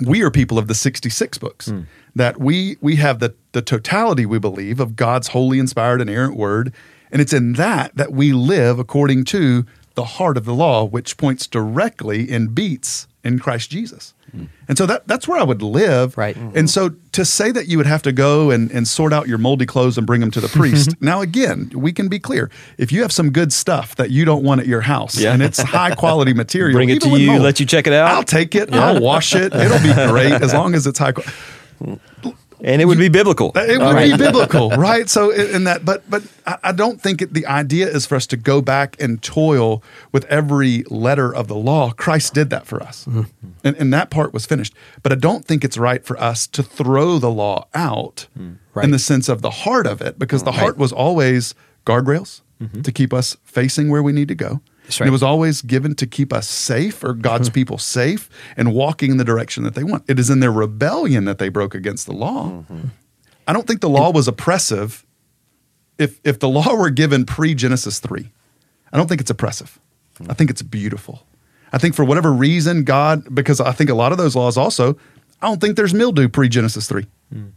[0.00, 1.82] we are people of the 66 books hmm.
[2.14, 6.36] that we we have the the totality we believe of God's holy inspired and errant
[6.36, 6.72] word
[7.10, 9.66] and it's in that that we live according to
[9.98, 14.14] the heart of the law which points directly and beats in Christ Jesus.
[14.68, 16.16] And so that that's where I would live.
[16.18, 16.36] Right.
[16.36, 19.38] And so to say that you would have to go and, and sort out your
[19.38, 20.90] moldy clothes and bring them to the priest.
[21.00, 22.50] now again, we can be clear.
[22.76, 25.32] If you have some good stuff that you don't want at your house Yeah.
[25.32, 28.08] and it's high quality material, Bring it to you, mold, let you check it out.
[28.12, 28.72] I'll take it.
[28.72, 29.52] I'll wash it.
[29.54, 32.00] It'll be great as long as it's high quality.
[32.60, 33.52] And it would be biblical.
[33.54, 35.08] It would be biblical, right?
[35.08, 36.22] So in that, but but
[36.62, 40.24] I don't think it, the idea is for us to go back and toil with
[40.26, 41.92] every letter of the law.
[41.92, 43.22] Christ did that for us, mm-hmm.
[43.64, 44.74] and, and that part was finished.
[45.02, 48.56] But I don't think it's right for us to throw the law out mm.
[48.74, 48.84] Right.
[48.84, 50.58] in the sense of the heart of it, because the mm.
[50.58, 51.54] heart was always
[51.86, 52.82] guardrails mm-hmm.
[52.82, 54.60] to keep us facing where we need to go.
[55.00, 57.54] And it was always given to keep us safe or God's uh-huh.
[57.54, 60.04] people safe and walking in the direction that they want.
[60.08, 62.48] It is in their rebellion that they broke against the law.
[62.48, 62.88] Mm-hmm.
[63.46, 65.04] I don't think the law was oppressive.
[65.98, 68.30] If if the law were given pre Genesis three,
[68.92, 69.78] I don't think it's oppressive.
[70.28, 71.24] I think it's beautiful.
[71.72, 74.98] I think for whatever reason, God, because I think a lot of those laws also,
[75.40, 77.06] I don't think there's mildew pre Genesis three.
[77.32, 77.48] Hmm.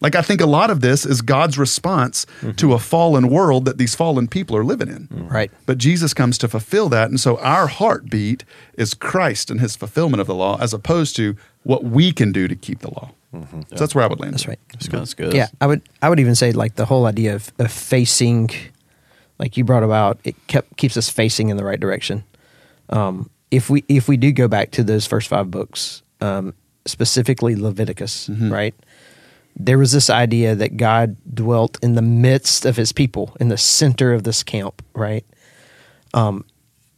[0.00, 3.78] Like I think a lot of this is God's response to a fallen world that
[3.78, 5.08] these fallen people are living in.
[5.10, 5.50] Right.
[5.64, 7.08] But Jesus comes to fulfill that.
[7.08, 11.34] And so our heartbeat is Christ and his fulfillment of the law as opposed to
[11.62, 13.10] what we can do to keep the law.
[13.32, 14.34] So that's where I would land.
[14.34, 14.58] That's right.
[14.72, 15.00] That's good.
[15.00, 15.34] That's good.
[15.34, 18.50] Yeah, I would I would even say like the whole idea of, of facing,
[19.38, 22.24] like you brought about, it kept keeps us facing in the right direction.
[22.90, 26.54] Um, if we if we do go back to those first five books, um,
[26.86, 28.74] specifically Leviticus, right?
[29.58, 33.56] There was this idea that God dwelt in the midst of His people, in the
[33.56, 35.24] center of this camp, right?
[36.12, 36.44] Um,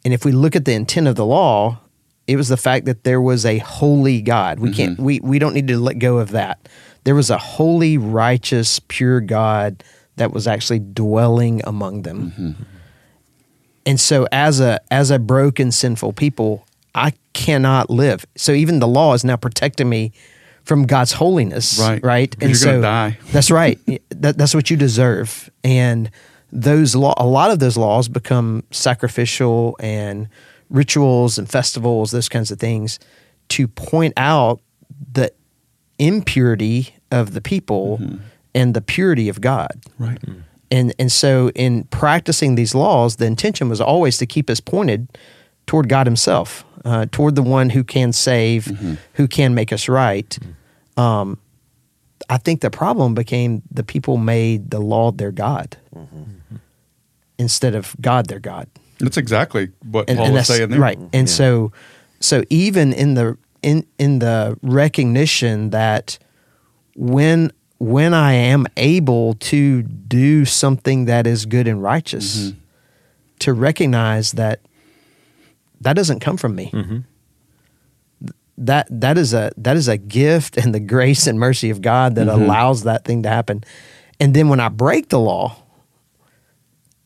[0.05, 1.81] and if we look at the intent of the law,
[2.27, 4.59] it was the fact that there was a holy God.
[4.61, 6.69] We can't we we don't need to let go of that.
[7.05, 9.83] There was a holy, righteous, pure God
[10.17, 12.57] that was actually dwelling among them.
[13.87, 18.27] And so as a as a broken sinful people, I cannot live.
[18.37, 20.13] So even the law is now protecting me
[20.69, 22.05] from God's holiness, Right.
[22.05, 22.37] right?
[22.43, 23.19] and you're gonna die.
[23.33, 23.79] That's right.
[24.11, 25.49] that, that's what you deserve.
[25.65, 26.11] And
[26.53, 30.29] those law, a lot of those laws become sacrificial and
[30.69, 32.99] rituals and festivals, those kinds of things,
[33.49, 34.61] to point out
[35.13, 35.33] the
[35.99, 38.19] impurity of the people mm-hmm.
[38.55, 39.73] and the purity of God.
[39.99, 40.21] Right.
[40.21, 40.43] Mm.
[40.71, 45.09] And and so in practicing these laws, the intention was always to keep us pointed
[45.67, 48.95] toward God Himself, uh, toward the one who can save, mm-hmm.
[49.15, 50.29] who can make us right.
[50.43, 50.55] Mm.
[50.99, 51.39] Um,
[52.29, 55.77] I think the problem became the people made the law their God
[57.39, 58.67] instead of God their God
[58.99, 60.81] That's exactly what and, Paul and was saying there.
[60.81, 60.99] right.
[61.13, 61.73] And so,
[62.21, 66.19] so even in the in in the recognition that
[66.97, 72.59] when when I am able to do something that is good and righteous, Mm-hmm.
[73.41, 74.59] to recognize that
[75.81, 76.71] that doesn't come from me.
[76.73, 76.99] Mm-hmm.
[78.61, 82.17] That that is a that is a gift and the grace and mercy of God
[82.17, 82.43] that Mm-hmm.
[82.43, 83.63] allows that thing to happen.
[84.21, 85.57] And then when I break the law,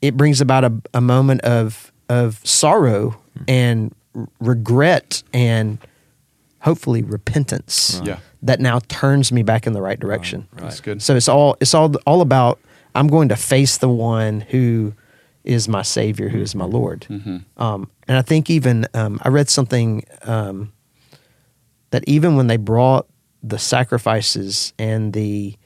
[0.00, 5.78] it brings about a, a moment of of sorrow and r- regret and
[6.60, 8.18] hopefully repentance Yeah.
[8.42, 10.46] that now turns me back in the right direction.
[10.54, 11.02] That's good.
[11.02, 12.58] So it's all it's all all about
[12.94, 14.94] I'm going to face the one who
[15.44, 17.06] is my savior, who is my Lord.
[17.56, 20.72] Um, and I think even um, I read something um,
[21.92, 23.06] that even when they brought
[23.42, 25.56] the sacrifices and the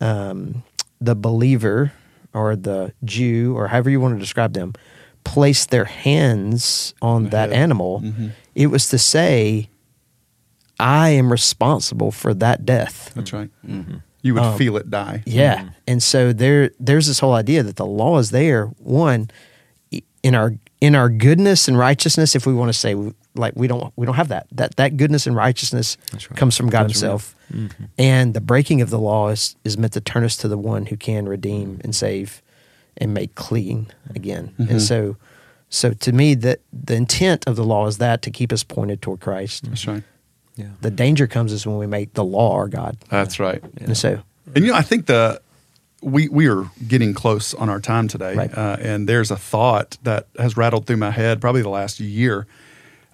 [0.00, 0.62] um,
[1.00, 1.92] the believer
[2.32, 4.72] or the Jew or however you want to describe them
[5.24, 7.58] placed their hands on that head.
[7.58, 8.02] animal,
[8.54, 9.68] it was to say,
[10.80, 13.12] I am responsible for that death.
[13.14, 13.50] That's right.
[14.22, 15.16] You would feel it die.
[15.16, 15.68] Um, Yeah.
[15.86, 19.30] And so there there's this whole idea that the law is there one
[20.22, 22.94] in our in our goodness and righteousness if we want to say
[23.34, 26.36] like we don't we don't have that that that goodness and righteousness right.
[26.36, 27.36] comes from God Comes from himself.
[27.98, 30.86] And the breaking of the law is is meant to turn us to the one
[30.86, 32.42] who can redeem and save
[32.96, 34.54] and make clean again.
[34.58, 35.16] And so
[35.68, 39.00] so to me that the intent of the law is that to keep us pointed
[39.00, 39.64] toward Christ.
[39.64, 40.02] That's right.
[40.56, 40.66] Yeah.
[40.82, 42.98] The danger comes is when we make the law our God.
[43.08, 43.62] That's right.
[43.78, 44.22] And so
[44.54, 45.40] And you know, I think the
[46.02, 48.52] we we are getting close on our time today, Right.
[48.52, 52.46] uh, and there's a thought that has rattled through my head probably the last year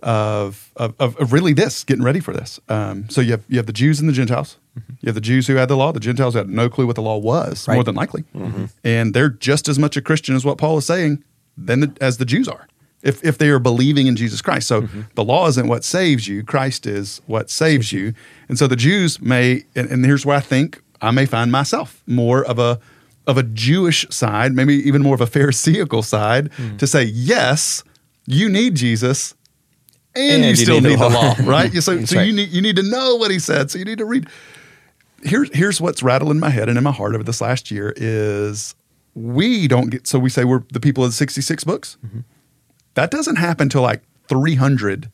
[0.02, 2.60] of of, of, of really this getting ready for this.
[2.68, 4.58] Um, so you have you have the Jews and the Gentiles.
[4.78, 4.92] Mm-hmm.
[5.00, 5.92] You have the Jews who had the law.
[5.92, 7.74] The Gentiles had no clue what the law was, Right.
[7.74, 8.66] more than likely, mm-hmm.
[8.84, 11.24] and they're just as much a Christian as what Paul is saying
[11.56, 12.66] than the, as the Jews are.
[13.00, 14.66] If, if they are believing in Jesus Christ.
[14.66, 15.02] So mm-hmm.
[15.14, 18.12] the law isn't what saves you, Christ is what saves you.
[18.48, 22.02] And so the Jews may, and, and here's where I think I may find myself
[22.08, 22.80] more of a
[23.28, 26.78] of a Jewish side, maybe even more of a Pharisaical side, mm.
[26.78, 27.84] to say, yes,
[28.26, 29.34] you need Jesus,
[30.18, 31.72] and, And you still need need the law, right?
[31.74, 32.26] so so right.
[32.26, 33.70] you need you need to know what he said.
[33.70, 34.26] So you need to read.
[35.22, 38.74] Here's here's what's rattling my head and in my heart over this last year is
[39.14, 41.96] we don't get so we say we're the people of the 66 books.
[42.04, 42.20] Mm-hmm.
[42.94, 45.10] That doesn't happen till like 300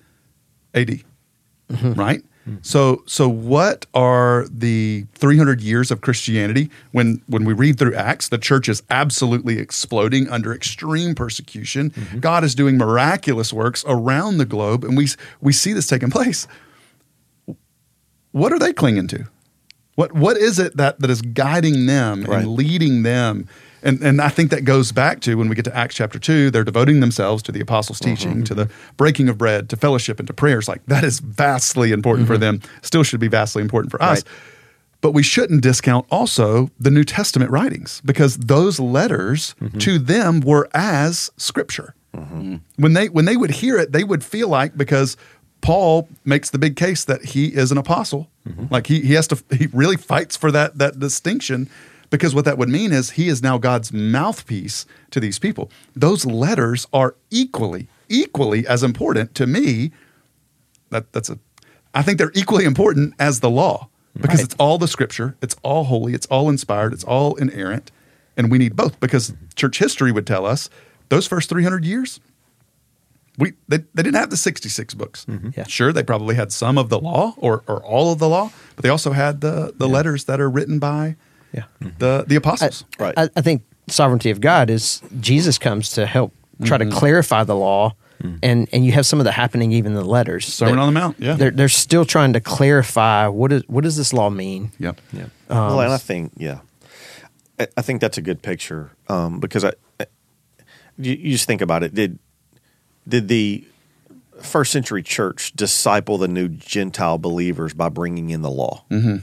[0.74, 1.92] AD, mm-hmm.
[1.94, 2.22] right?
[2.46, 2.58] Mm-hmm.
[2.62, 6.70] So, so what are the 300 years of Christianity?
[6.92, 11.90] When when we read through Acts, the church is absolutely exploding under extreme persecution.
[11.90, 12.18] Mm-hmm.
[12.18, 15.08] God is doing miraculous works around the globe, and we
[15.40, 16.46] we see this taking place.
[18.32, 19.26] What are they clinging to?
[19.94, 22.40] What what is it that that is guiding them Right.
[22.42, 23.48] and leading them?
[23.84, 26.50] And and I think that goes back to when we get to Acts chapter two,
[26.50, 28.14] they're devoting themselves to the apostles' mm-hmm.
[28.14, 30.66] teaching, to the breaking of bread, to fellowship, and to prayers.
[30.66, 32.58] Like that is vastly important for mm-hmm.
[32.58, 32.60] them.
[32.82, 34.24] Still should be vastly important for us.
[34.24, 34.32] Right.
[35.02, 39.76] But we shouldn't discount also the New Testament writings because those letters mm-hmm.
[39.78, 41.94] to them were as scripture.
[42.76, 45.16] When they when they would hear it, they would feel like because
[45.60, 48.30] Paul makes the big case that he is an apostle.
[48.70, 51.68] Like he he has to he really fights for that that distinction
[52.14, 55.68] because what that would mean is he is now God's mouthpiece to these people.
[55.96, 59.90] Those letters are equally equally as important to me
[60.90, 61.38] that that's a
[61.92, 64.44] I think they're equally important as the law because Right.
[64.44, 67.90] it's all the scripture, it's all holy, it's all inspired, it's all inerrant,
[68.36, 70.70] and we need both because church history would tell us
[71.08, 72.20] those first 300 years
[73.38, 75.24] we they, they didn't have the 66 books.
[75.24, 75.50] Mm-hmm.
[75.56, 75.64] Yeah.
[75.66, 78.82] Sure, they probably had some of the law or or all of the law, but
[78.84, 81.16] they also had the the letters that are written by
[81.54, 81.64] Yeah.
[81.98, 82.84] the the I, apostles.
[82.98, 83.14] Right.
[83.16, 86.32] I, I think sovereignty of God is Jesus comes to help
[86.64, 86.90] try Mm-hmm.
[86.90, 87.94] to clarify the law,
[88.42, 90.46] and and you have some of that happening even in the letters.
[90.46, 91.34] Sermon on the Mount, yeah.
[91.34, 94.70] they're they're still trying to clarify what is what does this law mean.
[94.78, 95.00] Yep.
[95.12, 95.26] Yeah.
[95.48, 96.60] well, and I think, yeah,
[97.58, 100.06] I, I think that's a good picture um, because I, I-
[100.98, 101.94] you, you just think about it.
[101.94, 102.18] Did
[103.06, 103.64] did the
[104.42, 108.84] first century church disciple the new Gentile believers by bringing in the law?
[108.90, 109.16] Mm-hmm.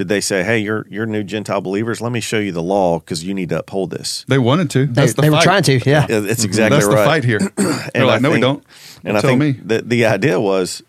[0.00, 2.00] Did they say, "Hey, you're you're new Gentile believers.
[2.00, 4.24] Let me show you the law because you need to uphold this"?
[4.28, 4.86] They wanted to.
[4.86, 6.06] They, the they were trying to, yeah.
[6.08, 6.46] Yeah, It's mm-hmm.
[6.46, 6.96] exactly That's right.
[6.96, 7.38] the fight here.
[7.92, 8.64] They're like, I no, we don't.
[9.04, 9.50] And I think me.
[9.52, 10.82] the the idea was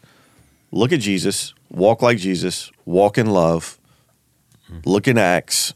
[0.71, 3.77] look at Jesus, walk like Jesus, walk in love,
[4.85, 5.73] look in Acts,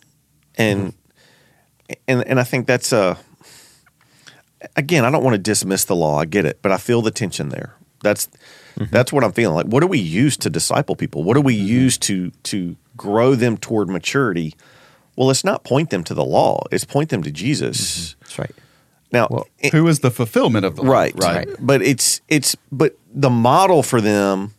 [0.58, 1.94] and mm-hmm.
[2.08, 3.18] and and I think that's a
[4.78, 5.04] again.
[5.04, 6.20] I don't want to dismiss the law.
[6.20, 7.76] I get it, but I feel the tension there.
[8.02, 8.28] That's
[8.78, 8.86] mm-hmm.
[8.92, 9.58] that's what I'm feeling.
[9.58, 11.26] Like, what do we use to disciple people?
[11.26, 14.56] What do we use to to grow them toward maturity?
[15.16, 16.64] Well, it's not point them to the law.
[16.72, 17.80] It's point them to Jesus.
[17.80, 18.20] Mm-hmm.
[18.22, 18.56] That's right.
[19.12, 20.92] Now, Well, it- Who is the fulfillment of the law?
[20.92, 21.48] right Right.
[21.60, 24.54] but it's it's but the model for them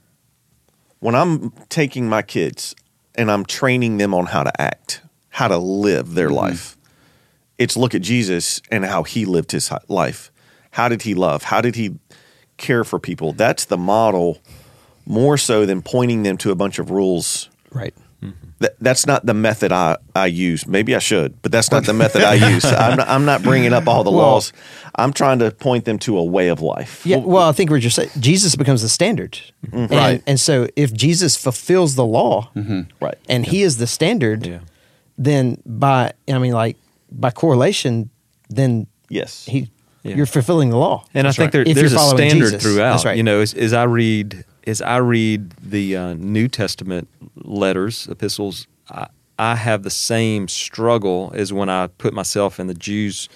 [1.01, 2.75] when i'm taking my kids
[3.17, 6.37] and i'm training them on how to act how to live their mm-hmm.
[6.37, 6.77] life
[7.59, 10.31] it's look at jesus and how he lived his life
[10.71, 11.99] how did he love how did he
[12.57, 14.39] care for people that's the model
[15.05, 17.95] more so than pointing them to a bunch of rules Right.
[18.59, 20.67] That, that's not the method I, I use.
[20.67, 22.65] Maybe I should, but that's not the method I use.
[22.65, 24.53] I'm not, I'm not bringing up all the Well- laws.
[24.99, 27.05] I'm trying to point them to a way of life.
[27.05, 29.77] Yeah, well, I think we're just saying Jesus becomes the standard, mm-hmm.
[29.77, 30.23] and, Right.
[30.27, 32.83] And so, if Jesus fulfills the law, mm-hmm.
[33.01, 33.19] Right.
[33.29, 34.61] and He is the standard, Yeah.
[35.19, 36.77] then by I mean, like
[37.13, 38.09] by correlation,
[38.49, 39.45] then Yes.
[39.45, 39.71] He
[40.03, 40.17] Yeah.
[40.17, 41.05] you're fulfilling the law.
[41.13, 41.53] And I think right.
[41.53, 42.63] there, If there's you're a following standard Jesus.
[42.63, 42.93] throughout.
[42.93, 43.17] That's right.
[43.19, 48.67] You know, as, as I read as I read the uh, New Testament letters, epistles,
[48.91, 53.29] I, I have the same struggle as when I put myself in the Jews'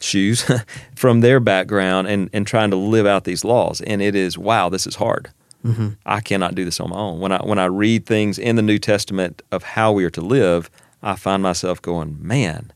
[0.00, 0.50] shoes
[0.96, 3.80] from their background and, and trying to live out these laws.
[3.80, 5.30] And it is wow, this is hard.
[5.64, 5.90] Mm-hmm.
[6.04, 7.20] I cannot do this on my own.
[7.20, 10.20] When I when I read things in the New Testament of how we are to
[10.20, 10.68] live,
[11.02, 12.72] I find myself going, man,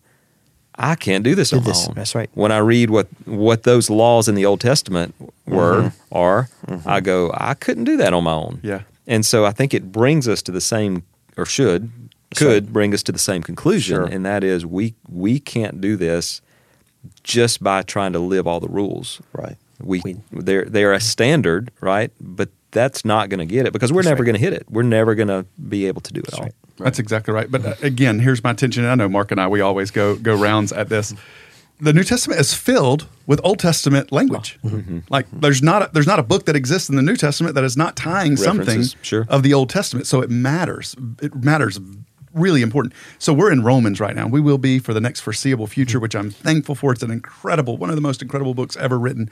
[0.79, 1.85] I can't do this Do on this.
[1.87, 1.95] my own.
[1.95, 2.31] That's right.
[2.35, 5.15] When I read what what those laws in the Old Testament
[5.47, 6.15] were Mm-hmm.
[6.15, 6.49] are,
[6.85, 8.61] I go, I couldn't do that on my own.
[8.63, 8.83] Yeah.
[9.07, 11.03] And so I think it brings us to the same,
[11.37, 11.91] or should,
[12.35, 14.05] could bring us to the same conclusion, Sure.
[14.05, 16.43] and that is we we can't do this
[17.23, 19.21] just by trying to live all the rules.
[19.33, 19.57] Right.
[19.81, 22.11] We We- they're they're a standard, right?
[22.21, 24.27] But that's not going to get it because we're never right.
[24.27, 24.67] going to hit it.
[24.69, 26.43] We're never going to be able to do it all.
[26.43, 26.55] right.
[26.79, 27.51] That's exactly right.
[27.51, 28.85] But uh, again, here's my tension.
[28.85, 31.15] I know Mark and I, we always go go rounds at this.
[31.79, 34.59] The New Testament is filled with Old Testament language.
[35.11, 37.65] Like there's not a, there's not a book that exists in the New Testament that
[37.65, 39.27] is not tying something sure.
[39.29, 40.07] of the Old Testament.
[40.07, 40.97] So it matters.
[41.21, 41.79] It matters
[42.33, 42.95] really important.
[43.19, 44.27] So we're in Romans right now.
[44.27, 46.93] We will be for the next foreseeable future, which I'm thankful for.
[46.93, 49.31] It's an incredible, one of the most incredible books ever written.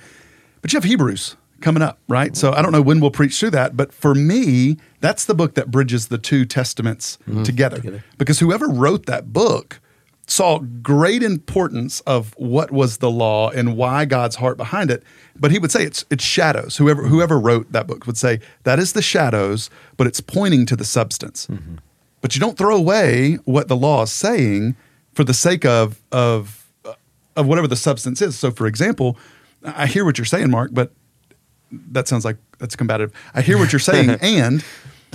[0.61, 2.37] But you have Hebrews coming up, right?
[2.37, 5.55] So I don't know when we'll preach through that, but for me, that's the book
[5.55, 7.43] that bridges the two testaments mm-hmm.
[7.43, 8.03] together.
[8.19, 9.81] Because whoever wrote that book
[10.27, 15.03] saw great importance of what was the law and why God's heart behind it.
[15.37, 16.77] But he would say it's it's shadows.
[16.77, 20.77] Whoever whoever wrote that book would say that is the shadows, but it's pointing to
[20.77, 21.47] the substance.
[21.47, 21.77] Mm-hmm.
[22.21, 24.77] But you don't throw away what the law is saying
[25.13, 26.65] for the sake of of
[27.37, 28.39] of whatever the substance is.
[28.39, 29.19] So, for example,
[29.65, 30.93] I hear what you're saying, Mark, but
[31.93, 33.13] that sounds like that's combative.
[33.35, 34.65] I hear what you're saying, and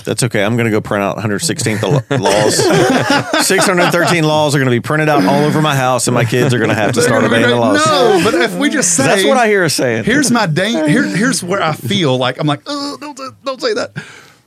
[0.06, 0.44] That's okay.
[0.44, 2.56] I'm going to go print out 116th laws.
[3.48, 6.54] 613 laws are going to be printed out all over my house, and my kids
[6.54, 7.86] are going to have to start obeying the laws.
[7.86, 10.06] No, but if we just say That's what I hear us saying.
[10.06, 10.88] Here's my dang.
[10.90, 13.98] Here, here's where I feel like I'm like, oh, don't don't say that.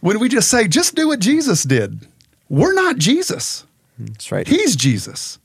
[0.01, 2.07] When we just say, just do what Jesus did.
[2.49, 3.65] We're not Jesus.
[3.99, 4.47] That's right.
[4.49, 5.39] He's Jesus.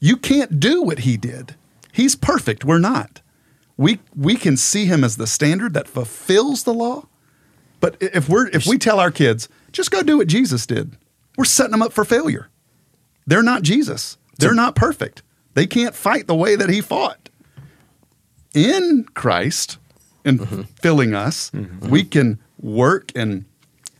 [0.00, 1.56] You can't do what he did.
[1.92, 2.64] He's perfect.
[2.64, 3.20] We're not.
[3.76, 7.06] We we can see him as the standard that fulfills the law.
[7.80, 10.96] But if we're if we tell our kids, just go do what Jesus did,
[11.36, 12.48] we're setting them up for failure.
[13.26, 14.16] They're not Jesus.
[14.38, 15.22] They're not perfect.
[15.54, 17.28] They can't fight the way that he fought.
[18.54, 19.78] In Christ
[20.24, 20.62] and Mm-hmm.
[20.80, 21.50] filling us,
[21.82, 23.44] we can work and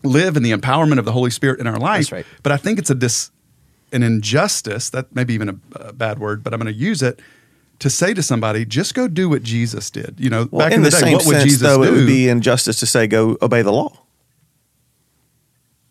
[0.02, 2.04] live in the empowerment of the Holy Spirit in our life.
[2.08, 2.26] That's right.
[2.42, 3.30] But I think it's a dis,
[3.92, 7.20] an injustice that maybe even a, a bad word, but I'm going to use it
[7.80, 10.14] to say to somebody, just go do what Jesus did.
[10.18, 11.82] You know, Well, back in, in, the, the, day, same what would sense, Jesus though,
[11.82, 11.88] do?
[11.88, 13.98] it would be injustice to say go obey the law.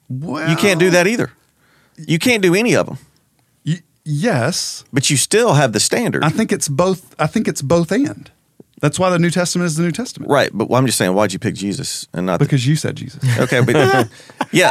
[0.10, 1.32] well, You can't do that either.
[1.98, 2.98] You can't do any of them,
[3.66, 6.24] y- yes, but you still have the standard.
[6.24, 7.14] I think it's both.
[7.20, 8.32] I think it's both and.
[8.82, 11.32] That's why the New Testament is the New Testament, right, but I'm just saying, why'd
[11.32, 13.24] you pick Jesus and not the Because you said Jesus.
[13.40, 14.10] Okay, but
[14.54, 14.70] yeah,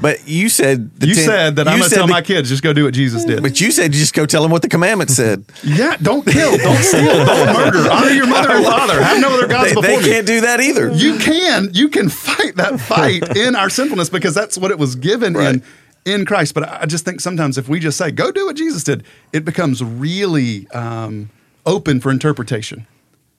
[0.00, 2.48] but you said the you ten- said that I'm going to tell the- my kids
[2.48, 3.42] just go do what Jesus did.
[3.42, 5.44] But you said just go tell them what the commandment said.
[5.62, 9.46] yeah, don't kill, don't steal, don't murder, honor your mother and father, have no other
[9.46, 10.04] gods they, before they me.
[10.04, 10.90] can't do that either.
[10.92, 14.96] you can you can fight that fight in our sinfulness because that's what it was
[14.96, 15.54] given Right.
[15.56, 15.62] in
[16.06, 16.54] in Christ.
[16.54, 19.44] But I just think sometimes if we just say go do what Jesus did, it
[19.44, 21.30] becomes really um,
[21.66, 22.86] open for interpretation.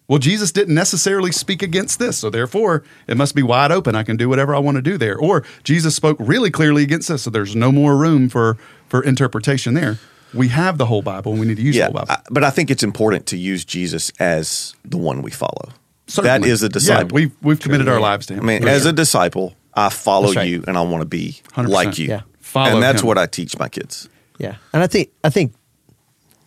[0.07, 3.95] Well, Jesus didn't necessarily speak against this, so therefore it must be wide open.
[3.95, 5.17] I can do whatever I want to do there.
[5.17, 8.57] Or Jesus spoke really clearly against this, so there's no more room for
[8.89, 9.99] for interpretation there.
[10.33, 12.11] We have the whole Bible, and we need to use yeah, the whole Bible.
[12.11, 15.69] I- but I think it's important to use Jesus as the one we follow.
[16.07, 16.49] That Certainly.
[16.49, 17.07] is a disciple.
[17.19, 18.41] Yeah, we've we've committed our lives to Him.
[18.41, 18.89] I mean, as sure.
[18.89, 20.47] a disciple, I follow right.
[20.47, 21.69] you, and I want to be 100%.
[21.69, 22.07] like you.
[22.09, 22.21] Yeah.
[22.41, 23.07] Follow and that's him.
[23.07, 24.09] what I teach my kids.
[24.37, 25.53] Yeah, and I think I think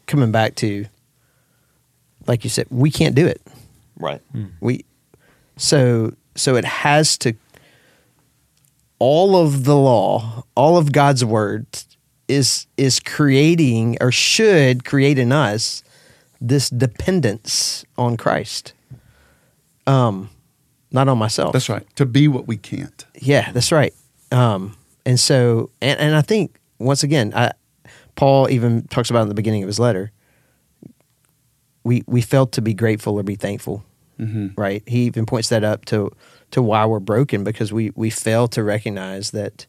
[0.07, 0.85] coming back to,
[2.27, 3.41] like you said, we can't do it.
[3.99, 4.20] Right.
[4.61, 4.85] We
[5.57, 7.35] so so it has to.
[9.01, 11.66] All of the law, all of God's word,
[12.29, 15.83] is is creating or should create in us
[16.41, 18.72] this dependence on Christ.
[19.87, 20.31] Um,
[20.91, 21.53] not on myself.
[21.53, 21.85] That's right.
[21.97, 23.05] To be what we can't.
[23.20, 23.93] Yeah, that's right.
[24.31, 27.53] Um, and so, and, and I think once again, I,
[28.16, 30.12] Paul even talks about in the beginning of his letter.
[31.85, 33.85] We we failed to be grateful or be thankful,
[34.57, 34.82] right?
[34.87, 36.11] He even points that up to
[36.51, 39.66] to why we're broken because we we fail to recognize that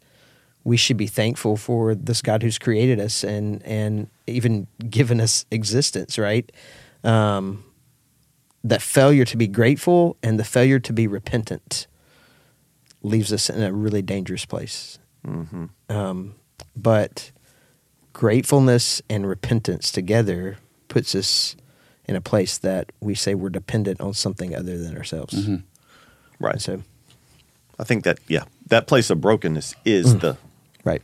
[0.64, 5.46] we should be thankful for this God who's created us and and even given us
[5.52, 6.52] existence, right?
[7.04, 7.64] Um,
[8.64, 11.86] that failure to be grateful and the failure to be repentant
[13.04, 14.98] leaves us in a really dangerous place.
[15.90, 16.34] Um,
[16.76, 17.32] but
[18.14, 20.58] gratefulness and repentance together
[20.88, 21.56] puts us
[22.08, 25.34] in a place that we say we're dependent on something other than ourselves.
[25.34, 25.56] Mm-hmm.
[26.40, 26.54] Right.
[26.54, 26.84] And so,
[27.80, 30.22] I think that yeah, that place of brokenness is mm.
[30.22, 30.38] the
[30.84, 31.02] right.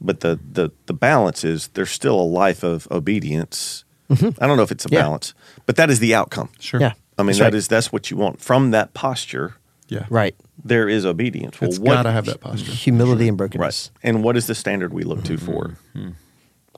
[0.00, 3.84] but the the the balance is there's still a life of obedience.
[4.10, 4.42] Mm-hmm.
[4.42, 5.02] I don't know if it's a Yeah.
[5.02, 5.34] balance,
[5.66, 6.50] but that is the outcome.
[6.60, 6.80] Sure.
[6.80, 6.92] Yeah.
[7.18, 7.70] I mean That's that is right.
[7.70, 9.54] that's what you want from that posture.
[9.88, 10.06] Yeah.
[10.10, 10.34] Right.
[10.64, 11.56] There is obedience.
[11.60, 12.72] It's what- got to have that posture.
[12.72, 13.50] Humility and right.
[13.50, 13.90] brokenness.
[14.02, 15.76] And what is the standard we look to for?
[15.94, 16.10] Mm-hmm.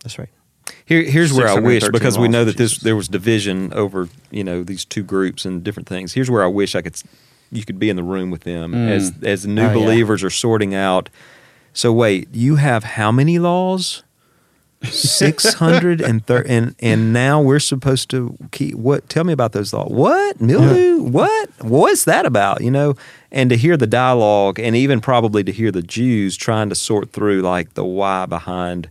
[0.02, 0.28] That's right.
[0.88, 4.42] Here, here's where I wish because we know that this there was division over you
[4.42, 6.14] know these two groups and different things.
[6.14, 6.96] Here's where I wish I could
[7.52, 9.74] you could be in the room with them as as new Oh, yeah.
[9.74, 11.10] believers are sorting out.
[11.74, 14.02] So wait, you have how many laws?
[14.84, 19.08] Six hundred and thirty, and and now we're supposed to keep what?
[19.10, 19.90] Tell me about those laws.
[19.90, 21.02] What mildew?
[21.02, 21.50] What?
[21.60, 22.62] What's that about?
[22.62, 22.94] You know,
[23.30, 27.10] and to hear the dialogue, and even probably to hear the Jews trying to sort
[27.12, 28.88] through like the why behind,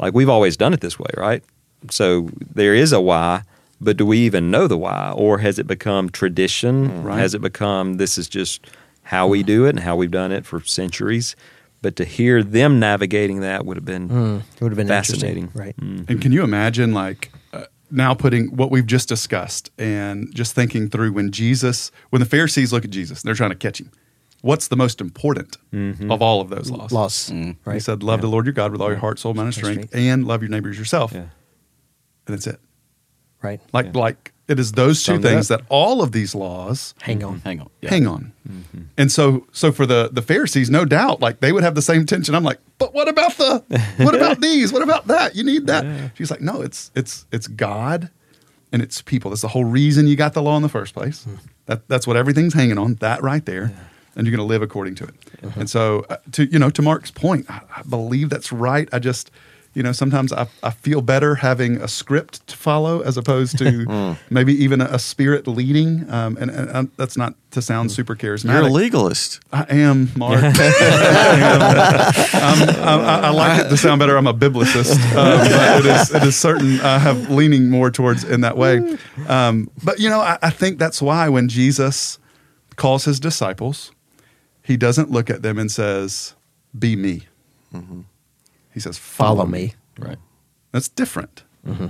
[0.00, 1.42] like we've always done it this way, right?
[1.90, 3.42] So there is a why,
[3.80, 7.02] but do we even know the why, or has it become tradition?
[7.02, 7.18] Right.
[7.18, 8.66] Has it become this is just
[9.04, 11.36] how we do it and how we've done it for centuries?
[11.82, 15.44] But to hear them navigating that would have been Mm, it would have been fascinating,
[15.44, 15.96] interesting.
[15.98, 16.08] Right.
[16.08, 20.90] And can you imagine, like, uh, now putting what we've just discussed and just thinking
[20.90, 23.90] through when Jesus, when the Pharisees look at Jesus, they're trying to catch him.
[24.42, 26.10] What's the most important mm-hmm.
[26.10, 26.92] of all of those laws?
[26.92, 27.30] Loss.
[27.30, 27.34] Mm.
[27.34, 27.46] Mm.
[27.46, 27.82] He Right.
[27.82, 29.94] said, "Love the Lord your God with all your heart, soul, mind, and strength, Strength.
[29.94, 31.20] and love your neighbors yourself." Yeah.
[31.20, 31.28] And
[32.36, 32.60] that's it.
[33.42, 33.60] Right.
[33.72, 35.60] Like, like it is those two Summed things up.
[35.60, 37.28] that all of these laws Hang mm-hmm.
[37.28, 37.40] on.
[37.40, 37.70] Hang on.
[37.80, 37.90] Yeah.
[37.90, 38.32] hang on.
[38.48, 38.82] Mm-hmm.
[38.98, 42.04] And so, so for the the Pharisees, no doubt, like they would have the same
[42.04, 42.34] tension.
[42.34, 43.62] I'm like, but what about the,
[43.98, 44.72] what about these?
[44.72, 45.36] What about that?
[45.36, 46.12] You need that.
[46.16, 48.10] She's like, no, it's it's it's God,
[48.72, 49.30] and it's people.
[49.30, 51.24] That's the whole reason you got the law in the first place.
[51.26, 51.38] Mm.
[51.66, 52.96] That that's what everything's hanging on.
[52.96, 53.72] That right there.
[54.16, 55.14] And you're going to live according to it.
[55.56, 58.88] And so, uh, to you know, to Mark's point, I, I believe that's right.
[58.92, 59.30] I just,
[59.72, 64.16] you know, sometimes I, I feel better having a script to follow as opposed to
[64.30, 66.10] maybe even a, a spirit leading.
[66.10, 68.52] Um, and, and, and that's not to sound super charismatic.
[68.52, 69.40] You're a legalist.
[69.52, 70.40] I am, Mark.
[70.42, 70.52] I,
[72.32, 72.68] am.
[72.68, 74.16] Um, I, I like it to sound better.
[74.16, 78.24] I'm a biblicist, uh, but it is, it is certain I have leaning more towards
[78.24, 78.98] in that way.
[79.28, 82.18] Um, but you know, I, I think that's why when Jesus
[82.76, 83.92] calls his disciples,
[84.64, 86.34] he doesn't look at them and says,
[86.78, 87.26] "Be me."
[87.74, 88.02] Mm-hmm.
[88.72, 89.74] He says, "Follow, Follow me." me.
[89.98, 90.18] Right.
[90.72, 91.42] That's different.
[91.66, 91.88] Mm-hmm.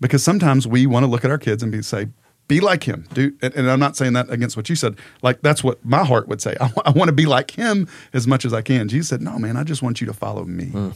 [0.00, 2.08] Because sometimes we want to look at our kids and be say,
[2.50, 3.38] be like him, dude.
[3.44, 4.96] And, and I'm not saying that against what you said.
[5.22, 6.56] Like that's what my heart would say.
[6.60, 8.88] I, want to be like him as much as I can.
[8.88, 9.56] Jesus said, "No, man.
[9.56, 10.66] I just want you to follow me.
[10.66, 10.90] Hmm.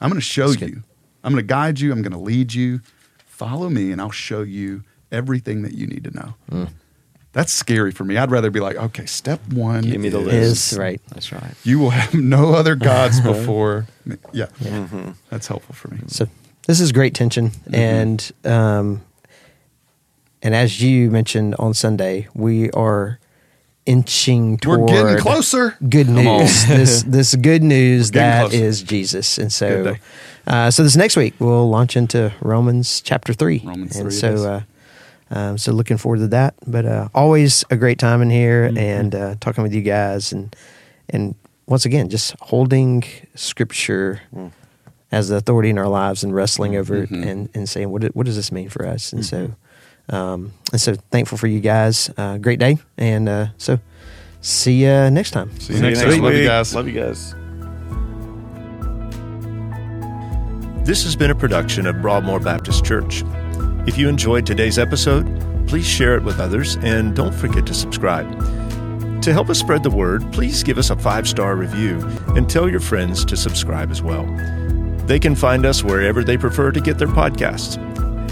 [0.00, 0.60] I'm going to show good.
[0.60, 0.82] you.
[1.24, 1.90] I'm going to guide you.
[1.90, 2.80] I'm going to lead you.
[3.26, 6.64] Follow me, and I'll show you everything that you need to know." Hmm.
[7.32, 8.16] That's scary for me.
[8.16, 10.72] I'd rather be like, okay, step one Give me the is list.
[10.72, 11.00] Is right.
[11.10, 11.54] That's right.
[11.62, 13.86] You will have no other gods before.
[14.04, 14.16] me.
[14.32, 14.46] Yeah,
[15.30, 16.00] that's helpful for me.
[16.08, 16.26] So
[16.66, 19.02] this is great tension, and um,
[20.42, 23.20] and as you mentioned on Sunday, we are
[23.86, 25.76] inching We're toward getting closer.
[25.88, 26.16] good on.
[26.16, 26.66] news.
[26.66, 28.64] this this good news getting that closer.
[28.64, 30.00] is Jesus, and Good so day.
[30.48, 34.34] uh, so this next week we'll launch into Romans chapter three, Romans and 3 it
[34.34, 34.42] is.
[34.42, 34.50] so.
[34.52, 34.62] Uh,
[35.30, 38.78] um, so looking forward to that, but uh, always a great time in here Mm-hmm.
[38.78, 40.54] and uh, talking with you guys, and
[41.08, 41.34] and
[41.66, 43.04] once again just holding
[43.34, 44.50] Scripture Mm.
[45.12, 47.22] as the authority in our lives and wrestling over Mhm.
[47.22, 49.52] it and, and saying what what does this mean for us and Mm-hmm.
[50.10, 53.78] so um, and so thankful for you guys uh, great day and uh, so
[54.40, 56.20] see you next time See you next week.
[56.22, 56.74] Love you guys.
[56.74, 57.34] Love you guys.
[60.84, 63.22] This has been a production of Broadmoor Baptist Church.
[63.86, 65.26] If you enjoyed today's episode,
[65.66, 68.30] please share it with others and don't forget to subscribe.
[69.22, 72.00] To help us spread the word, please give us a five star review
[72.36, 74.24] and tell your friends to subscribe as well.
[75.06, 77.78] They can find us wherever they prefer to get their podcasts.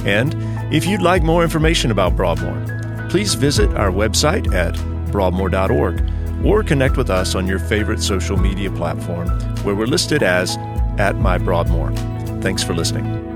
[0.07, 0.35] And
[0.73, 4.75] if you'd like more information about Broadmoor, please visit our website at
[5.11, 6.11] broadmoor.org
[6.45, 9.29] or connect with us on your favorite social media platform
[9.65, 10.57] where we're listed as
[10.99, 11.93] at my Broadmoor.
[12.43, 13.28] Thanks for listening.